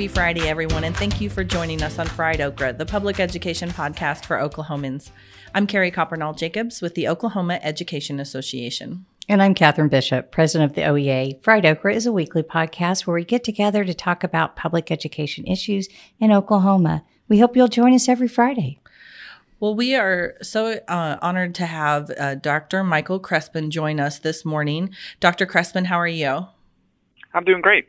Happy 0.00 0.08
Friday, 0.08 0.48
everyone, 0.48 0.84
and 0.84 0.96
thank 0.96 1.20
you 1.20 1.28
for 1.28 1.44
joining 1.44 1.82
us 1.82 1.98
on 1.98 2.06
Fried 2.06 2.40
Okra, 2.40 2.72
the 2.72 2.86
public 2.86 3.20
education 3.20 3.68
podcast 3.68 4.24
for 4.24 4.38
Oklahomans. 4.38 5.10
I'm 5.54 5.66
Carrie 5.66 5.90
Coppernoll 5.90 6.34
Jacobs 6.34 6.80
with 6.80 6.94
the 6.94 7.06
Oklahoma 7.06 7.60
Education 7.62 8.18
Association. 8.18 9.04
And 9.28 9.42
I'm 9.42 9.52
Catherine 9.52 9.90
Bishop, 9.90 10.32
president 10.32 10.70
of 10.70 10.74
the 10.74 10.80
OEA. 10.84 11.42
Fried 11.42 11.66
Okra 11.66 11.94
is 11.94 12.06
a 12.06 12.12
weekly 12.12 12.42
podcast 12.42 13.06
where 13.06 13.14
we 13.14 13.26
get 13.26 13.44
together 13.44 13.84
to 13.84 13.92
talk 13.92 14.24
about 14.24 14.56
public 14.56 14.90
education 14.90 15.46
issues 15.46 15.86
in 16.18 16.32
Oklahoma. 16.32 17.04
We 17.28 17.40
hope 17.40 17.54
you'll 17.54 17.68
join 17.68 17.92
us 17.92 18.08
every 18.08 18.28
Friday. 18.28 18.80
Well, 19.58 19.74
we 19.74 19.94
are 19.96 20.34
so 20.40 20.80
uh, 20.88 21.18
honored 21.20 21.54
to 21.56 21.66
have 21.66 22.10
uh, 22.18 22.36
Dr. 22.36 22.82
Michael 22.84 23.20
Crespin 23.20 23.68
join 23.68 24.00
us 24.00 24.18
this 24.18 24.46
morning. 24.46 24.94
Dr. 25.20 25.44
Crespin, 25.44 25.84
how 25.84 25.96
are 25.96 26.08
you? 26.08 26.46
I'm 27.34 27.44
doing 27.44 27.60
great. 27.60 27.86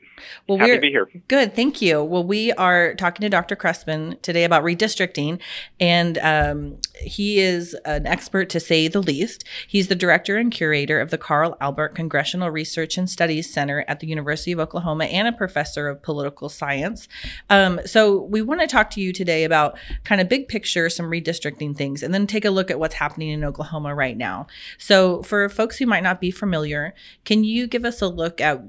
Well, 0.47 0.57
Happy 0.57 0.73
to 0.73 0.79
be 0.79 0.89
here. 0.89 1.09
Good, 1.27 1.55
thank 1.55 1.81
you. 1.81 2.03
Well, 2.03 2.23
we 2.23 2.51
are 2.53 2.95
talking 2.95 3.21
to 3.21 3.29
Dr. 3.29 3.55
Crespin 3.55 4.21
today 4.21 4.43
about 4.43 4.63
redistricting, 4.63 5.39
and 5.79 6.17
um, 6.19 6.77
he 6.99 7.39
is 7.39 7.73
an 7.85 8.05
expert 8.05 8.49
to 8.49 8.59
say 8.59 8.87
the 8.87 9.01
least. 9.01 9.43
He's 9.67 9.87
the 9.87 9.95
director 9.95 10.37
and 10.37 10.51
curator 10.51 10.99
of 10.99 11.11
the 11.11 11.17
Carl 11.17 11.57
Albert 11.61 11.95
Congressional 11.95 12.49
Research 12.49 12.97
and 12.97 13.09
Studies 13.09 13.51
Center 13.51 13.85
at 13.87 13.99
the 13.99 14.07
University 14.07 14.51
of 14.51 14.59
Oklahoma 14.59 15.05
and 15.05 15.27
a 15.27 15.31
professor 15.31 15.87
of 15.87 16.01
political 16.01 16.49
science. 16.49 17.07
Um, 17.49 17.79
so, 17.85 18.21
we 18.23 18.41
want 18.41 18.61
to 18.61 18.67
talk 18.67 18.89
to 18.91 19.01
you 19.01 19.13
today 19.13 19.43
about 19.43 19.77
kind 20.03 20.21
of 20.21 20.29
big 20.29 20.47
picture, 20.47 20.89
some 20.89 21.07
redistricting 21.09 21.75
things, 21.75 22.03
and 22.03 22.13
then 22.13 22.27
take 22.27 22.45
a 22.45 22.51
look 22.51 22.69
at 22.69 22.79
what's 22.79 22.95
happening 22.95 23.29
in 23.29 23.43
Oklahoma 23.43 23.95
right 23.95 24.17
now. 24.17 24.47
So, 24.77 25.23
for 25.23 25.47
folks 25.49 25.77
who 25.77 25.85
might 25.85 26.03
not 26.03 26.21
be 26.21 26.31
familiar, 26.31 26.93
can 27.25 27.43
you 27.43 27.67
give 27.67 27.85
us 27.85 28.01
a 28.01 28.07
look 28.07 28.41
at 28.41 28.61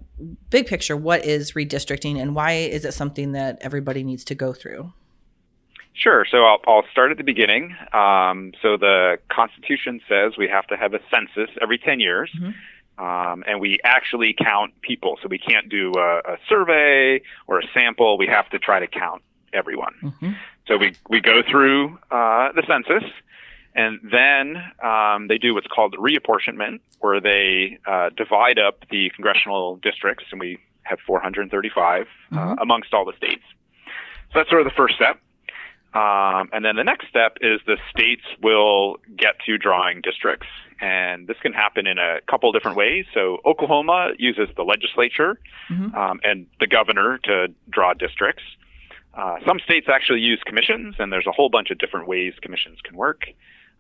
big 0.51 0.67
picture 0.67 0.97
what 0.97 1.25
is 1.25 1.42
redistricting 1.51 2.17
and 2.23 2.37
why 2.37 2.53
is 2.53 2.85
it 2.85 2.95
something 2.95 3.33
that 3.33 3.59
everybody 3.61 4.05
needs 4.05 4.23
to 4.25 4.37
go 4.37 4.53
through? 4.53 4.93
Sure. 5.95 6.25
So 6.31 6.45
I'll, 6.45 6.61
I'll 6.67 6.85
start 6.91 7.11
at 7.11 7.19
the 7.19 7.25
beginning. 7.25 7.77
Um, 7.93 8.53
so 8.63 8.77
the 8.77 9.19
Constitution 9.29 10.01
says 10.09 10.33
we 10.39 10.49
have 10.49 10.67
to 10.69 10.77
have 10.77 10.95
a 10.95 11.01
census 11.11 11.51
every 11.61 11.79
10 11.79 12.01
years. 12.01 12.31
Mm-hmm. 12.35 12.51
Um, 13.05 13.43
and 13.47 13.61
we 13.61 13.79
actually 13.85 14.35
count 14.39 14.81
people. 14.83 15.19
So 15.23 15.29
we 15.29 15.39
can't 15.39 15.69
do 15.69 15.93
a, 15.97 16.19
a, 16.35 16.39
survey 16.49 17.23
or 17.47 17.59
a 17.59 17.63
sample. 17.75 18.19
We 18.19 18.27
have 18.27 18.49
to 18.51 18.59
try 18.59 18.81
to 18.81 18.87
count 18.87 19.23
everyone. 19.53 19.95
Mm-hmm. 20.03 20.33
So 20.69 20.77
we, 20.77 20.95
we 21.09 21.21
go 21.21 21.43
through 21.43 21.99
uh, 22.11 22.53
the 22.53 22.63
census, 22.69 23.11
and 23.75 23.99
then 24.11 24.63
um, 24.85 25.27
they 25.29 25.39
do 25.39 25.55
what's 25.55 25.67
called 25.67 25.97
reapportionment, 25.99 26.81
where 27.01 27.21
they 27.21 27.79
uh, 27.87 28.11
divide 28.11 28.59
up 28.59 28.85
the 28.91 29.11
congressional 29.11 29.77
districts, 29.77 30.27
and 30.31 30.39
we 30.39 30.59
have 30.85 30.99
435 31.07 32.03
uh, 32.03 32.35
mm-hmm. 32.35 32.39
uh, 32.39 32.55
amongst 32.61 32.93
all 32.95 33.05
the 33.05 33.17
states. 33.17 33.43
So 34.33 34.39
that's 34.39 34.51
sort 34.51 34.63
of 34.63 34.67
the 34.67 34.77
first 34.77 34.95
step. 34.95 35.21
Um, 35.95 36.49
and 36.55 36.65
then 36.65 36.77
the 36.77 36.85
next 36.85 37.09
step 37.09 37.37
is 37.43 37.61
the 37.67 37.77
states 37.91 38.23
will 38.43 38.97
get 39.15 39.39
to 39.45 39.59
drawing 39.59 40.01
districts. 40.01 40.47
And 40.81 41.27
this 41.27 41.37
can 41.43 41.53
happen 41.53 41.87
in 41.87 41.99
a 41.99 42.21
couple 42.31 42.51
different 42.53 42.79
ways. 42.79 43.05
So 43.13 43.39
Oklahoma 43.45 44.13
uses 44.19 44.49
the 44.57 44.63
legislature 44.63 45.39
mm-hmm. 45.71 45.95
um, 45.95 46.21
and 46.25 46.47
the 46.61 46.67
governor 46.67 47.19
to 47.25 47.49
draw 47.69 47.93
districts. 47.93 48.43
Uh, 49.15 49.37
some 49.47 49.59
states 49.61 49.87
actually 49.93 50.21
use 50.21 50.41
commissions, 50.47 50.95
and 50.99 51.13
there's 51.13 51.27
a 51.27 51.33
whole 51.33 51.51
bunch 51.51 51.71
of 51.71 51.77
different 51.77 52.09
ways 52.09 52.33
commissions 52.41 52.79
can 52.83 52.97
work. 52.97 53.25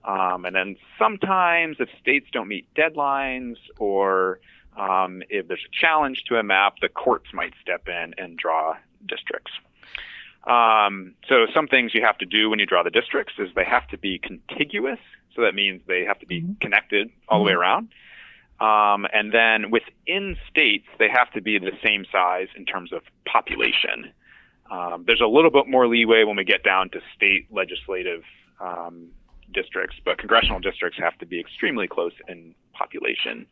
Um, 0.05 0.44
and 0.44 0.55
then 0.55 0.77
sometimes 0.98 1.77
if 1.81 1.89
states 2.00 2.27
don't 2.33 2.48
meet 2.48 2.66
deadlines 2.75 3.56
or 3.78 4.41
um, 4.77 5.23
if 5.28 5.48
there's 5.48 5.65
a 5.67 5.75
challenge 5.78 6.25
to 6.28 6.37
a 6.37 6.42
map, 6.42 6.75
the 6.81 6.89
courts 6.89 7.27
might 7.33 7.53
step 7.61 7.89
in 7.89 8.15
and 8.19 8.37
draw 8.37 8.77
districts. 9.06 9.53
Um, 10.44 11.15
so 11.28 11.47
some 11.55 11.69
things 11.69 11.94
you 11.94 12.03
have 12.03 12.19
to 12.19 12.27
do 12.27 12.50
when 12.50 12.59
you 12.59 12.66
draw 12.66 12.83
the 12.83 12.91
districts 12.91 13.34
is 13.38 13.49
they 13.55 13.65
have 13.65 13.87
to 13.88 13.99
be 13.99 14.19
contiguous. 14.19 14.99
So 15.34 15.43
that 15.43 15.55
means 15.55 15.83
they 15.87 16.05
have 16.05 16.19
to 16.21 16.27
be 16.27 16.43
mm-hmm. 16.43 16.55
connected 16.60 17.10
all 17.28 17.38
mm-hmm. 17.38 17.44
the 17.44 17.47
way 17.47 17.53
mm-hmm. 17.53 17.60
around. 17.60 17.88
Um, 18.60 19.06
and 19.12 19.33
then 19.33 19.71
within 19.71 20.37
states, 20.49 20.87
they 20.99 21.09
have 21.09 21.31
to 21.33 21.41
be 21.41 21.59
the 21.59 21.72
same 21.83 22.04
size 22.12 22.49
in 22.56 22.65
terms 22.65 22.93
of 22.93 23.03
population. 23.27 24.12
Um, 24.71 25.04
there's 25.06 25.21
a 25.21 25.27
little 25.27 25.50
bit 25.50 25.66
more 25.66 25.89
leeway 25.89 26.25
when 26.25 26.37
we 26.37 26.44
get 26.44 26.62
down 26.62 26.89
to 26.91 27.00
state 27.15 27.53
legislative 27.53 28.22
um, 28.60 29.09
districts, 29.53 29.97
but 30.04 30.19
congressional 30.19 30.60
districts 30.60 30.99
have 30.99 31.19
to 31.19 31.27
be 31.27 31.41
extremely 31.41 31.89
close 31.89 32.12
in 32.28 32.54
population. 32.72 33.47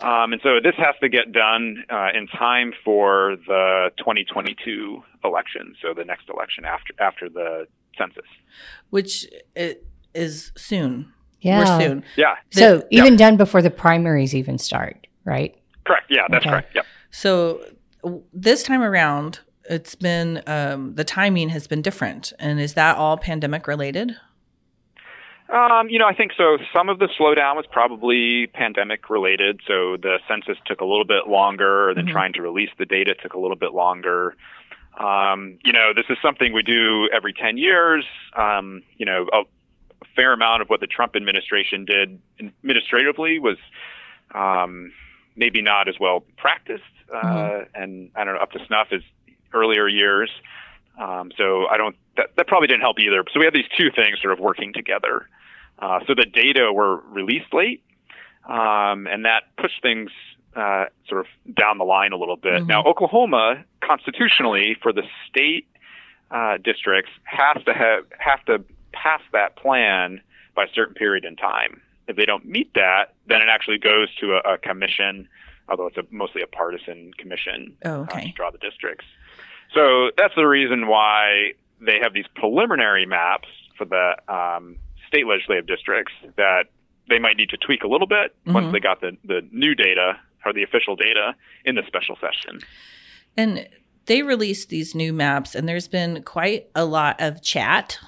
Um, 0.00 0.32
and 0.32 0.42
so 0.42 0.58
this 0.62 0.74
has 0.76 0.94
to 1.00 1.08
get 1.08 1.32
done 1.32 1.84
uh, 1.88 2.08
in 2.14 2.26
time 2.26 2.72
for 2.84 3.36
the 3.46 3.90
2022 3.98 5.02
election, 5.24 5.74
so 5.80 5.94
the 5.94 6.04
next 6.04 6.28
election 6.28 6.64
after 6.64 6.92
after 6.98 7.28
the 7.28 7.66
census, 7.96 8.24
which 8.90 9.26
is 10.14 10.52
soon. 10.56 11.12
Yeah, 11.40 11.58
We're 11.58 11.80
soon. 11.80 12.04
Yeah. 12.16 12.34
So 12.50 12.78
the, 12.78 12.86
even 12.90 13.16
done 13.16 13.36
before 13.36 13.62
the 13.62 13.70
primaries 13.70 14.34
even 14.34 14.58
start, 14.58 15.06
right? 15.24 15.54
Correct. 15.84 16.06
Yeah, 16.08 16.22
that's 16.28 16.44
okay. 16.44 16.50
correct. 16.50 16.74
Yep. 16.74 16.86
So 17.10 17.60
this 18.32 18.62
time 18.62 18.82
around, 18.82 19.40
it's 19.68 19.94
been 19.94 20.42
um, 20.46 20.94
the 20.94 21.04
timing 21.04 21.50
has 21.50 21.66
been 21.66 21.82
different, 21.82 22.32
and 22.38 22.60
is 22.60 22.74
that 22.74 22.96
all 22.96 23.16
pandemic 23.16 23.68
related? 23.68 24.16
Um, 25.48 25.88
you 25.90 25.98
know, 25.98 26.06
I 26.06 26.14
think 26.14 26.32
so. 26.36 26.58
Some 26.72 26.88
of 26.88 26.98
the 26.98 27.08
slowdown 27.18 27.56
was 27.56 27.66
probably 27.70 28.46
pandemic 28.46 29.10
related. 29.10 29.60
So 29.66 29.96
the 29.96 30.18
census 30.26 30.56
took 30.64 30.80
a 30.80 30.84
little 30.84 31.04
bit 31.04 31.28
longer, 31.28 31.92
than 31.94 32.06
mm-hmm. 32.06 32.12
trying 32.12 32.32
to 32.34 32.42
release 32.42 32.70
the 32.78 32.86
data 32.86 33.14
took 33.14 33.34
a 33.34 33.38
little 33.38 33.56
bit 33.56 33.74
longer. 33.74 34.36
Um, 34.98 35.58
you 35.64 35.72
know, 35.72 35.92
this 35.94 36.06
is 36.08 36.16
something 36.22 36.52
we 36.52 36.62
do 36.62 37.08
every 37.12 37.32
10 37.32 37.58
years. 37.58 38.04
Um, 38.34 38.82
you 38.96 39.04
know, 39.04 39.26
a, 39.32 39.40
a, 39.40 39.44
fair 40.16 40.32
amount 40.32 40.62
of 40.62 40.68
what 40.68 40.80
the 40.80 40.86
Trump 40.86 41.16
administration 41.16 41.84
did 41.84 42.20
administratively 42.38 43.40
was 43.40 43.56
um, 44.32 44.92
maybe 45.34 45.60
not 45.60 45.88
as 45.88 45.96
well 45.98 46.24
practiced 46.36 46.84
uh, 47.12 47.22
mm-hmm. 47.22 47.82
and 47.82 48.10
I 48.14 48.24
don't 48.24 48.34
know 48.34 48.40
up 48.40 48.52
to 48.52 48.64
snuff 48.66 48.88
as 48.92 49.02
earlier 49.52 49.88
years. 49.88 50.30
Um, 50.98 51.32
so 51.36 51.66
I 51.66 51.76
don't 51.76 51.96
that, 52.16 52.30
that 52.36 52.46
probably 52.46 52.68
didn't 52.68 52.82
help 52.82 52.98
either. 53.00 53.24
So 53.32 53.40
we 53.40 53.44
had 53.44 53.54
these 53.54 53.68
two 53.76 53.90
things 53.90 54.20
sort 54.20 54.32
of 54.32 54.38
working 54.38 54.72
together. 54.72 55.28
Uh, 55.78 56.00
so 56.06 56.14
the 56.14 56.26
data 56.26 56.72
were 56.72 57.00
released 57.08 57.52
late, 57.52 57.82
um, 58.48 59.06
and 59.06 59.24
that 59.24 59.42
pushed 59.56 59.82
things 59.82 60.10
uh, 60.54 60.84
sort 61.08 61.20
of 61.20 61.54
down 61.54 61.78
the 61.78 61.84
line 61.84 62.12
a 62.12 62.16
little 62.16 62.36
bit. 62.36 62.60
Mm-hmm. 62.60 62.66
Now, 62.68 62.84
Oklahoma, 62.84 63.64
constitutionally, 63.80 64.76
for 64.80 64.92
the 64.92 65.02
state 65.28 65.66
uh, 66.30 66.58
districts, 66.62 67.10
has 67.24 67.62
to 67.64 67.74
have 67.74 68.04
have 68.18 68.44
to 68.46 68.64
pass 68.92 69.20
that 69.32 69.56
plan 69.56 70.20
by 70.54 70.64
a 70.64 70.68
certain 70.72 70.94
period 70.94 71.24
in 71.24 71.34
time. 71.34 71.80
If 72.06 72.16
they 72.16 72.24
don't 72.24 72.44
meet 72.44 72.72
that, 72.74 73.14
then 73.26 73.40
it 73.40 73.48
actually 73.48 73.78
goes 73.78 74.14
to 74.20 74.34
a, 74.34 74.54
a 74.54 74.58
commission, 74.58 75.28
although 75.68 75.86
it's 75.86 75.96
a, 75.96 76.04
mostly 76.10 76.42
a 76.42 76.46
partisan 76.46 77.12
commission 77.18 77.76
oh, 77.84 78.02
okay. 78.02 78.18
uh, 78.18 78.22
to 78.22 78.32
draw 78.32 78.50
the 78.50 78.58
districts. 78.58 79.06
So 79.74 80.10
that's 80.16 80.34
the 80.36 80.46
reason 80.46 80.86
why 80.86 81.52
they 81.80 81.98
have 82.02 82.14
these 82.14 82.26
preliminary 82.34 83.06
maps 83.06 83.48
for 83.76 83.84
the 83.84 84.14
um, 84.32 84.76
state 85.08 85.26
legislative 85.26 85.66
districts 85.66 86.12
that 86.36 86.64
they 87.08 87.18
might 87.18 87.36
need 87.36 87.50
to 87.50 87.56
tweak 87.56 87.82
a 87.82 87.88
little 87.88 88.06
bit 88.06 88.34
mm-hmm. 88.40 88.54
once 88.54 88.72
they 88.72 88.80
got 88.80 89.00
the, 89.00 89.16
the 89.24 89.46
new 89.50 89.74
data 89.74 90.18
or 90.44 90.52
the 90.52 90.62
official 90.62 90.96
data 90.96 91.34
in 91.64 91.74
the 91.74 91.82
special 91.86 92.16
session. 92.16 92.60
And 93.36 93.68
they 94.06 94.22
released 94.22 94.68
these 94.68 94.94
new 94.94 95.12
maps, 95.12 95.54
and 95.54 95.68
there's 95.68 95.88
been 95.88 96.22
quite 96.22 96.68
a 96.74 96.84
lot 96.84 97.20
of 97.20 97.42
chat. 97.42 97.98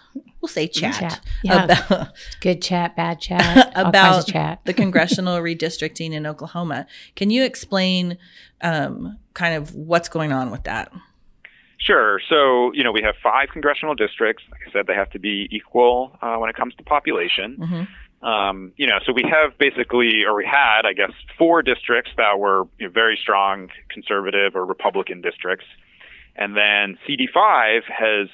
We'll 0.40 0.48
say 0.48 0.68
chat. 0.68 0.94
chat. 0.94 1.20
Yeah. 1.42 1.64
About, 1.64 2.08
Good 2.40 2.62
chat, 2.62 2.94
bad 2.96 3.20
chat, 3.20 3.72
about 3.76 4.26
chat. 4.26 4.60
the 4.64 4.74
congressional 4.74 5.38
redistricting 5.40 6.12
in 6.12 6.26
Oklahoma. 6.26 6.86
Can 7.14 7.30
you 7.30 7.44
explain 7.44 8.18
um, 8.60 9.18
kind 9.34 9.54
of 9.54 9.74
what's 9.74 10.08
going 10.08 10.32
on 10.32 10.50
with 10.50 10.64
that? 10.64 10.92
Sure. 11.86 12.20
So, 12.28 12.72
you 12.72 12.82
know, 12.82 12.90
we 12.90 13.02
have 13.02 13.14
five 13.22 13.48
congressional 13.52 13.94
districts. 13.94 14.42
Like 14.50 14.60
I 14.66 14.72
said, 14.72 14.86
they 14.88 14.94
have 14.94 15.10
to 15.10 15.20
be 15.20 15.48
equal 15.52 16.18
uh, 16.20 16.34
when 16.36 16.50
it 16.50 16.56
comes 16.56 16.74
to 16.74 16.82
population. 16.82 17.56
Mm-hmm. 17.56 18.26
Um, 18.26 18.72
you 18.76 18.88
know, 18.88 18.98
so 19.06 19.12
we 19.12 19.22
have 19.22 19.56
basically, 19.56 20.24
or 20.24 20.34
we 20.34 20.44
had, 20.44 20.82
I 20.84 20.94
guess, 20.94 21.12
four 21.38 21.62
districts 21.62 22.10
that 22.16 22.40
were 22.40 22.64
you 22.78 22.86
know, 22.86 22.92
very 22.92 23.16
strong 23.20 23.68
conservative 23.88 24.56
or 24.56 24.64
Republican 24.66 25.20
districts. 25.20 25.66
And 26.34 26.56
then 26.56 26.98
CD5 27.06 27.82
has 27.84 28.28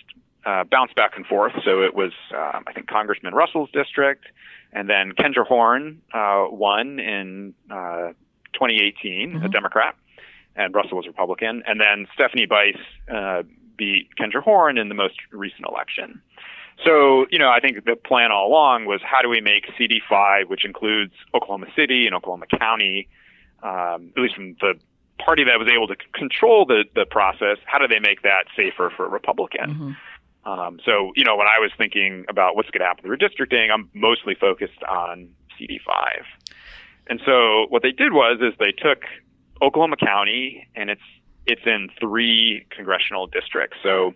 uh, 0.47 0.65
bounced 0.65 0.97
back 0.97 1.13
and 1.17 1.27
forth. 1.27 1.53
So 1.63 1.83
it 1.83 1.95
was, 1.95 2.13
um, 2.35 2.65
I 2.67 2.73
think, 2.73 2.87
Congressman 2.87 3.35
Russell's 3.35 3.71
district. 3.73 4.25
And 4.73 4.89
then 4.89 5.13
Kendra 5.13 5.47
Horn 5.47 6.01
uh, 6.15 6.47
won 6.49 6.99
in 6.99 7.53
uh, 7.71 8.13
2018, 8.55 9.35
mm-hmm. 9.35 9.45
a 9.45 9.49
Democrat 9.51 9.95
and 10.57 10.75
Russell 10.75 10.97
was 10.97 11.07
Republican. 11.07 11.63
And 11.67 11.81
then 11.81 12.07
Stephanie 12.15 12.47
Bice 12.47 12.77
uh, 13.13 13.43
beat 13.77 14.09
Kendra 14.19 14.43
Horn 14.43 14.79
in 14.79 14.89
the 14.89 14.95
most 14.95 15.15
recent 15.31 15.67
election. 15.67 16.21
So, 16.85 17.27
you 17.31 17.39
know, 17.39 17.49
I 17.49 17.61
think 17.61 17.85
the 17.85 17.97
plan 17.97 18.33
all 18.33 18.49
along 18.49 18.87
was 18.87 19.01
how 19.05 19.23
do 19.23 19.29
we 19.29 19.41
make 19.41 19.67
CD5, 19.79 20.49
which 20.49 20.65
includes 20.65 21.13
Oklahoma 21.35 21.67
City 21.77 22.07
and 22.07 22.15
Oklahoma 22.15 22.47
County, 22.47 23.09
um, 23.63 24.13
at 24.17 24.23
least 24.23 24.35
from 24.35 24.55
the 24.61 24.75
party 25.19 25.45
that 25.45 25.59
was 25.59 25.69
able 25.69 25.87
to 25.87 25.97
control 26.15 26.65
the 26.67 26.85
the 26.95 27.07
process, 27.07 27.59
how 27.67 27.79
do 27.79 27.87
they 27.87 28.01
make 28.01 28.23
that 28.23 28.45
safer 28.57 28.91
for 28.97 29.07
a 29.07 29.09
Republican? 29.09 29.71
Mm-hmm. 29.71 29.93
Um, 30.45 30.81
so, 30.85 31.13
you 31.15 31.25
know, 31.25 31.37
when 31.37 31.47
I 31.47 31.61
was 31.61 31.71
thinking 31.79 32.25
about 32.29 32.57
what's 32.57 32.69
going 32.71 32.81
to 32.81 32.87
happen 32.87 33.09
with 33.09 33.21
redistricting, 33.21 33.71
I'm 33.71 33.89
mostly 33.95 34.35
focused 34.35 34.83
on 34.89 35.29
CD5. 35.55 36.25
And 37.07 37.21
so 37.25 37.67
what 37.69 37.83
they 37.83 37.93
did 37.93 38.13
was 38.13 38.39
is 38.41 38.53
they 38.59 38.73
took 38.73 39.03
Oklahoma 39.63 39.97
County 39.97 40.67
and 40.75 40.91
it's 40.91 41.01
it's 41.47 41.63
in 41.67 41.89
three 41.99 42.67
congressional 42.71 43.27
districts. 43.27 43.77
So 43.83 44.15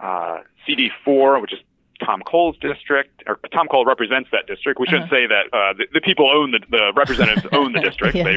uh, 0.00 0.38
CD4, 0.68 1.40
which 1.42 1.52
is 1.52 1.58
Tom 2.04 2.22
Cole's 2.24 2.56
district, 2.58 3.24
or 3.26 3.40
Tom 3.52 3.66
Cole 3.66 3.84
represents 3.84 4.28
that 4.30 4.46
district. 4.46 4.78
We 4.78 4.86
shouldn't 4.86 5.10
Uh-huh. 5.12 5.16
say 5.16 5.26
that 5.26 5.46
uh, 5.52 5.72
the, 5.72 5.86
the 5.94 6.00
people 6.00 6.30
own 6.30 6.52
the, 6.52 6.60
the 6.70 6.92
representatives 6.94 7.46
own 7.52 7.72
the 7.72 7.80
district. 7.80 8.14
Yeah. 8.14 8.24
They, 8.24 8.36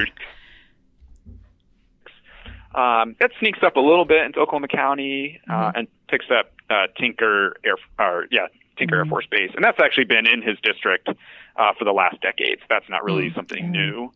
um, 2.74 3.16
that 3.20 3.32
sneaks 3.40 3.60
up 3.64 3.76
a 3.76 3.80
little 3.82 4.06
bit 4.06 4.26
into 4.26 4.40
Oklahoma 4.40 4.70
County 4.70 5.40
uh, 5.50 5.74
and 5.76 5.88
picks 6.08 6.26
up 6.32 6.52
uh, 6.70 6.88
Tinker 6.98 7.58
Air, 7.66 7.76
or 8.00 8.26
yeah, 8.32 8.48
Tinker 8.78 8.96
Air 8.98 9.06
Force 9.06 9.28
Base, 9.30 9.52
and 9.56 9.64
that's 9.64 9.80
actually 9.80 10.06
been 10.06 10.26
in 10.26 10.42
his 10.42 10.58
district 10.64 11.10
uh, 11.58 11.74
for 11.78 11.84
the 11.86 11.92
last 11.92 12.22
decades. 12.22 12.62
That's 12.70 12.88
not 12.90 13.04
really 13.04 13.32
something 13.36 13.70
new. 13.72 14.12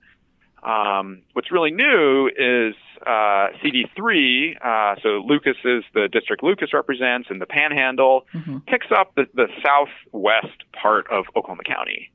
Um, 0.66 1.22
what's 1.34 1.52
really 1.52 1.70
new 1.72 2.28
is 2.28 2.74
uh, 3.06 3.50
CD3. 3.62 4.56
Uh, 4.64 4.96
so 5.04 5.10
Lucas 5.24 5.58
is 5.64 5.84
the 5.94 6.08
district 6.12 6.42
Lucas 6.44 6.74
represents, 6.74 7.30
and 7.30 7.40
the 7.40 7.46
Panhandle 7.46 8.26
Mhm. 8.34 8.66
picks 8.66 8.88
up 8.92 9.14
the, 9.16 9.28
the 9.36 9.48
southwest 9.64 10.64
part 10.74 11.06
of 11.12 11.26
Oklahoma 11.36 11.64
County, 11.64 12.10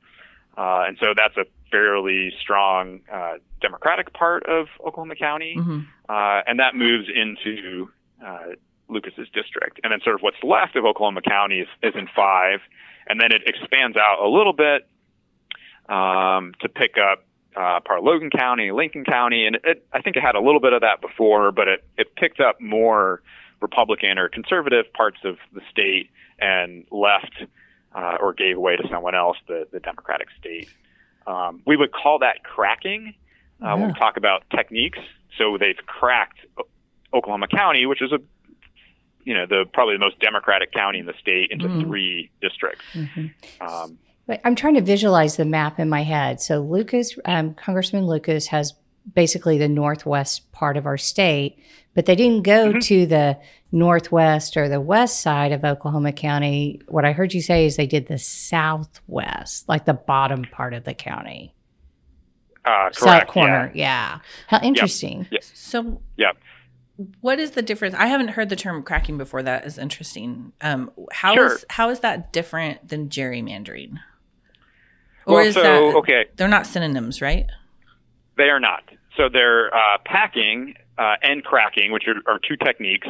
uh, 0.58 0.84
and 0.88 0.98
so 0.98 1.14
that's 1.16 1.36
a 1.36 1.44
fairly 1.70 2.32
strong 2.40 3.00
uh, 3.12 3.34
Democratic 3.60 4.12
part 4.14 4.44
of 4.46 4.66
Oklahoma 4.84 5.14
County, 5.14 5.54
Mhm. 5.56 5.86
uh, 6.08 6.42
and 6.48 6.58
that 6.58 6.74
moves 6.74 7.08
into 7.08 7.88
uh, 8.24 8.38
Lucas's 8.88 9.28
district, 9.32 9.78
and 9.84 9.92
then 9.92 10.00
sort 10.02 10.16
of 10.16 10.22
what's 10.22 10.42
left 10.42 10.74
of 10.74 10.84
Oklahoma 10.84 11.22
County 11.22 11.60
is, 11.60 11.68
is 11.84 11.94
in 11.94 12.08
five, 12.16 12.60
and 13.06 13.20
then 13.20 13.30
it 13.32 13.42
expands 13.46 13.96
out 13.96 14.18
a 14.18 14.26
little 14.28 14.52
bit 14.52 14.88
um, 15.88 16.52
to 16.60 16.68
pick 16.68 16.96
up 16.98 17.24
uh, 17.56 17.80
part 17.80 17.98
of 17.98 18.04
Logan 18.04 18.30
County, 18.30 18.70
Lincoln 18.72 19.04
County, 19.04 19.46
and 19.46 19.56
it, 19.64 19.86
I 19.92 20.00
think 20.02 20.16
it 20.16 20.22
had 20.22 20.34
a 20.34 20.40
little 20.40 20.60
bit 20.60 20.72
of 20.72 20.82
that 20.82 21.00
before, 21.00 21.52
but 21.52 21.68
it, 21.68 21.84
it 21.98 22.14
picked 22.16 22.40
up 22.40 22.60
more 22.60 23.22
Republican 23.60 24.18
or 24.18 24.28
conservative 24.28 24.92
parts 24.92 25.18
of 25.24 25.36
the 25.52 25.60
state 25.70 26.10
and 26.38 26.84
left 26.90 27.34
uh, 27.94 28.16
or 28.20 28.32
gave 28.32 28.56
away 28.56 28.76
to 28.76 28.86
someone 28.90 29.14
else 29.14 29.36
the, 29.48 29.66
the 29.72 29.80
Democratic 29.80 30.28
state. 30.38 30.68
Um, 31.26 31.62
we 31.66 31.76
would 31.76 31.92
call 31.92 32.20
that 32.20 32.42
cracking 32.44 33.14
uh, 33.60 33.76
when 33.76 33.88
we 33.88 33.94
talk 33.94 34.16
about 34.16 34.44
techniques. 34.50 34.98
So 35.36 35.58
they've 35.58 35.76
cracked 35.86 36.38
O- 36.58 36.62
Oklahoma 37.12 37.48
County, 37.48 37.84
which 37.86 38.00
is 38.02 38.12
a 38.12 38.18
you 39.24 39.34
know 39.34 39.44
the 39.46 39.64
probably 39.72 39.94
the 39.96 39.98
most 40.00 40.18
democratic 40.18 40.72
county 40.72 40.98
in 40.98 41.04
the 41.06 41.12
state 41.20 41.50
into 41.50 41.66
Mhm. 41.68 41.82
three 41.82 42.30
districts. 42.40 42.84
Mhm. 42.94 43.30
Um, 43.60 43.98
I'm 44.44 44.54
trying 44.54 44.74
to 44.74 44.80
visualize 44.80 45.36
the 45.36 45.44
map 45.44 45.78
in 45.78 45.88
my 45.88 46.02
head. 46.02 46.40
So 46.40 46.60
Lucas, 46.60 47.18
um, 47.24 47.54
Congressman 47.54 48.06
Lucas 48.06 48.46
has 48.48 48.74
basically 49.14 49.58
the 49.58 49.68
northwest 49.68 50.50
part 50.52 50.76
of 50.76 50.86
our 50.86 50.98
state, 50.98 51.58
but 51.94 52.06
they 52.06 52.14
didn't 52.14 52.42
go 52.42 52.72
Mhm. 52.74 52.82
to 52.84 53.06
the 53.06 53.38
northwest 53.72 54.56
or 54.56 54.68
the 54.68 54.80
west 54.80 55.20
side 55.20 55.52
of 55.52 55.64
Oklahoma 55.64 56.12
County. 56.12 56.80
What 56.88 57.04
I 57.04 57.12
heard 57.12 57.32
you 57.34 57.40
say 57.40 57.64
is 57.66 57.76
they 57.76 57.86
did 57.86 58.06
the 58.08 58.18
southwest, 58.18 59.68
like 59.68 59.84
the 59.84 59.94
bottom 59.94 60.44
part 60.44 60.74
of 60.74 60.84
the 60.84 60.94
county, 60.94 61.54
uh, 62.64 62.90
south 62.92 63.26
corner. 63.26 63.70
Yeah. 63.74 64.18
How 64.48 64.60
interesting. 64.60 65.26
So, 65.40 66.00
Yep. 66.18 66.36
what 67.20 67.38
is 67.40 67.52
the 67.52 67.62
difference? 67.62 67.94
I 67.94 68.06
haven't 68.06 68.28
heard 68.28 68.48
the 68.50 68.56
term 68.56 68.82
cracking 68.82 69.16
before. 69.18 69.42
That 69.42 69.64
is 69.64 69.78
interesting. 69.78 70.52
Um, 70.60 70.90
how 71.12 71.34
Sure. 71.34 71.54
is- 71.54 71.64
how 71.70 71.88
is 71.90 72.00
that 72.00 72.32
different 72.32 72.88
than 72.88 73.08
gerrymandering? 73.08 73.98
Yeah. 75.30 75.36
Or 75.36 75.38
Well, 75.40 75.46
is 75.46 75.54
so 75.54 75.62
that 75.62 75.96
okay, 75.98 76.26
they're 76.36 76.48
not 76.48 76.66
synonyms, 76.66 77.20
right? 77.22 77.46
they 78.36 78.48
are 78.48 78.60
not. 78.60 78.82
So 79.16 79.28
they're 79.28 79.74
uh, 79.74 79.98
packing 80.06 80.74
uh, 80.96 81.16
and 81.22 81.44
cracking, 81.44 81.92
which 81.92 82.04
are, 82.08 82.32
are 82.32 82.38
two 82.38 82.56
techniques, 82.56 83.08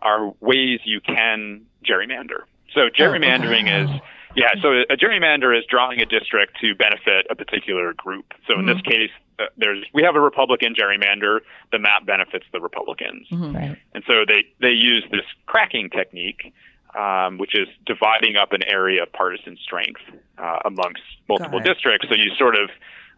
are 0.00 0.32
ways 0.40 0.80
you 0.84 1.00
can 1.00 1.62
gerrymander. 1.84 2.40
So 2.74 2.88
gerrymandering 2.88 3.66
is 3.84 3.88
yeah. 4.34 4.48
So 4.62 4.72
a 4.72 4.96
gerrymander 4.96 5.56
is 5.56 5.64
drawing 5.68 6.00
a 6.00 6.06
district 6.06 6.58
to 6.62 6.74
benefit 6.74 7.26
a 7.30 7.34
particular 7.36 7.92
group. 7.92 8.32
So 8.48 8.58
in 8.58 8.66
this 8.66 8.80
case, 8.80 9.10
uh, 9.38 9.44
there's 9.56 9.84
we 9.92 10.02
have 10.02 10.16
a 10.16 10.20
Republican 10.20 10.74
gerrymander. 10.74 11.40
The 11.70 11.78
map 11.78 12.06
benefits 12.06 12.46
the 12.52 12.60
Republicans. 12.60 13.28
Mhm. 13.30 13.54
Right. 13.54 13.76
And 13.94 14.02
so 14.06 14.24
they, 14.26 14.44
they 14.60 14.70
use 14.72 15.04
this 15.12 15.26
cracking 15.46 15.90
technique, 15.90 16.52
um, 16.98 17.38
which 17.38 17.54
is 17.54 17.68
dividing 17.86 18.36
up 18.36 18.52
an 18.52 18.62
area 18.62 19.02
of 19.02 19.12
partisan 19.12 19.56
strength 19.62 20.00
uh, 20.38 20.58
amongst 20.64 21.02
multiple 21.28 21.58
districts. 21.64 22.08
So 22.08 22.14
you 22.14 22.34
sort 22.36 22.56
of 22.56 22.70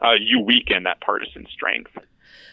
uh, 0.02 0.12
you 0.20 0.40
weaken 0.40 0.84
that 0.84 1.00
partisan 1.00 1.46
strength. 1.52 1.92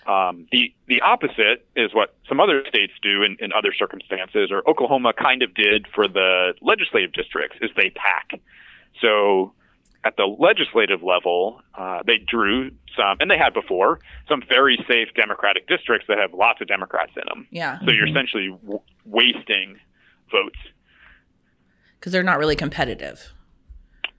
Um, 0.08 0.48
the 0.52 0.74
the 0.88 1.02
opposite 1.02 1.66
is 1.76 1.94
what 1.94 2.16
some 2.28 2.40
other 2.40 2.64
states 2.68 2.94
do 3.02 3.22
in, 3.24 3.38
in 3.40 3.52
other 3.54 3.74
circumstances, 3.74 4.50
or 4.52 4.68
Oklahoma 4.68 5.14
kind 5.14 5.44
of 5.44 5.54
did 5.54 5.88
for 5.94 6.08
the 6.08 6.54
legislative 6.62 7.14
districts, 7.14 7.58
is 7.62 7.70
they 7.76 7.92
pack. 7.92 8.40
So 9.00 9.54
at 10.04 10.18
the 10.18 10.26
legislative 10.26 11.04
level, 11.04 11.62
uh, 11.76 12.02
they 12.06 12.18
drew 12.18 12.72
some, 12.98 13.18
and 13.20 13.30
they 13.30 13.38
had 13.38 13.54
before, 13.54 14.00
some 14.28 14.42
very 14.50 14.84
safe 14.88 15.10
Democratic 15.16 15.68
districts 15.68 16.08
that 16.08 16.18
have 16.18 16.34
lots 16.34 16.60
of 16.62 16.68
Democrats 16.68 17.12
in 17.16 17.24
them. 17.28 17.48
Yeah, 17.52 17.78
So 17.86 17.92
you're 17.92 18.08
essentially 18.08 18.50
w- 18.64 18.82
wasting 19.06 19.80
votes. 20.32 20.58
Because 22.02 22.12
they're 22.12 22.24
not 22.24 22.40
really 22.40 22.56
competitive. 22.56 23.32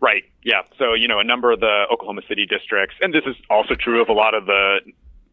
Right. 0.00 0.22
Yeah. 0.44 0.62
So, 0.78 0.94
you 0.94 1.08
know, 1.08 1.18
a 1.18 1.24
number 1.24 1.50
of 1.52 1.58
the 1.60 1.84
Oklahoma 1.92 2.22
City 2.28 2.46
districts, 2.46 2.94
and 3.00 3.12
this 3.12 3.24
is 3.26 3.34
also 3.50 3.74
true 3.74 4.00
of 4.00 4.08
a 4.08 4.12
lot 4.12 4.34
of 4.34 4.46
the 4.46 4.78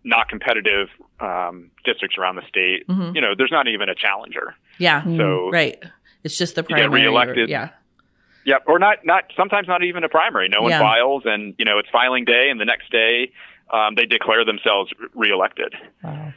not 0.03 0.29
competitive 0.29 0.87
um, 1.19 1.69
districts 1.85 2.17
around 2.17 2.35
the 2.37 2.41
state, 2.47 2.87
Mhm. 2.87 3.13
you 3.15 3.21
know, 3.21 3.33
there's 3.37 3.51
not 3.51 3.67
even 3.67 3.87
a 3.89 3.95
challenger. 3.95 4.55
Yeah, 4.79 5.03
So, 5.03 5.49
right. 5.51 5.77
It's 6.23 6.37
just 6.37 6.55
the 6.55 6.63
get 6.63 6.69
primary. 6.77 7.01
or- 7.01 7.09
reelected. 7.11 7.49
yeah, 7.49 7.69
yep. 8.45 8.63
Or 8.67 8.79
not, 8.79 9.05
not, 9.05 9.25
sometimes 9.35 9.67
not 9.67 9.83
even 9.83 10.03
a 10.03 10.09
primary. 10.09 10.47
No 10.49 10.61
one 10.61 10.71
Yeah. 10.71 10.79
files, 10.79 11.23
and, 11.25 11.53
you 11.57 11.65
know, 11.65 11.77
it's 11.79 11.89
filing 11.89 12.25
day, 12.25 12.49
and 12.49 12.59
the 12.59 12.65
next 12.65 12.89
day 12.91 13.31
um, 13.71 13.93
they 13.95 14.05
declare 14.05 14.43
themselves 14.45 14.91
re- 14.97 15.07
reelected. 15.13 15.75
Wow. 16.03 16.33